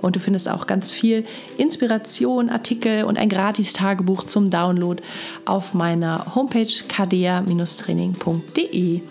Und 0.00 0.16
du 0.16 0.20
findest 0.20 0.48
auch 0.48 0.66
ganz 0.66 0.90
viel 0.90 1.26
Inspiration, 1.58 2.48
Artikel 2.48 3.04
und 3.04 3.18
ein 3.18 3.28
Gratis-Tagebuch 3.28 4.24
zum 4.24 4.48
Download 4.50 5.02
auf 5.44 5.74
meiner 5.74 6.34
Homepage 6.34 6.72
kadea-training.de. 6.88 9.02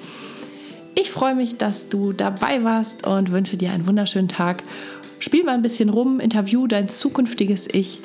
Ich 0.98 1.12
freue 1.12 1.36
mich, 1.36 1.58
dass 1.58 1.90
du 1.90 2.14
dabei 2.14 2.64
warst 2.64 3.06
und 3.06 3.34
wünsche 3.34 3.58
dir 3.58 3.72
einen 3.72 3.86
wunderschönen 3.86 4.30
Tag. 4.30 4.64
Spiel 5.20 5.44
mal 5.44 5.54
ein 5.54 5.62
bisschen 5.62 5.90
rum, 5.90 6.20
interview 6.20 6.68
dein 6.68 6.90
zukünftiges 6.90 7.68
Ich 7.72 8.00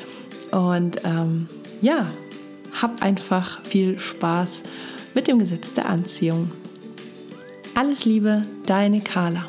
und 0.52 0.98
ähm, 1.04 1.48
ja, 1.80 2.10
hab 2.80 3.02
einfach 3.02 3.64
viel 3.64 3.98
Spaß 3.98 4.62
mit 5.14 5.28
dem 5.28 5.38
Gesetz 5.38 5.74
der 5.74 5.88
Anziehung. 5.88 6.50
Alles 7.74 8.04
Liebe, 8.04 8.44
deine 8.66 9.00
Carla. 9.00 9.44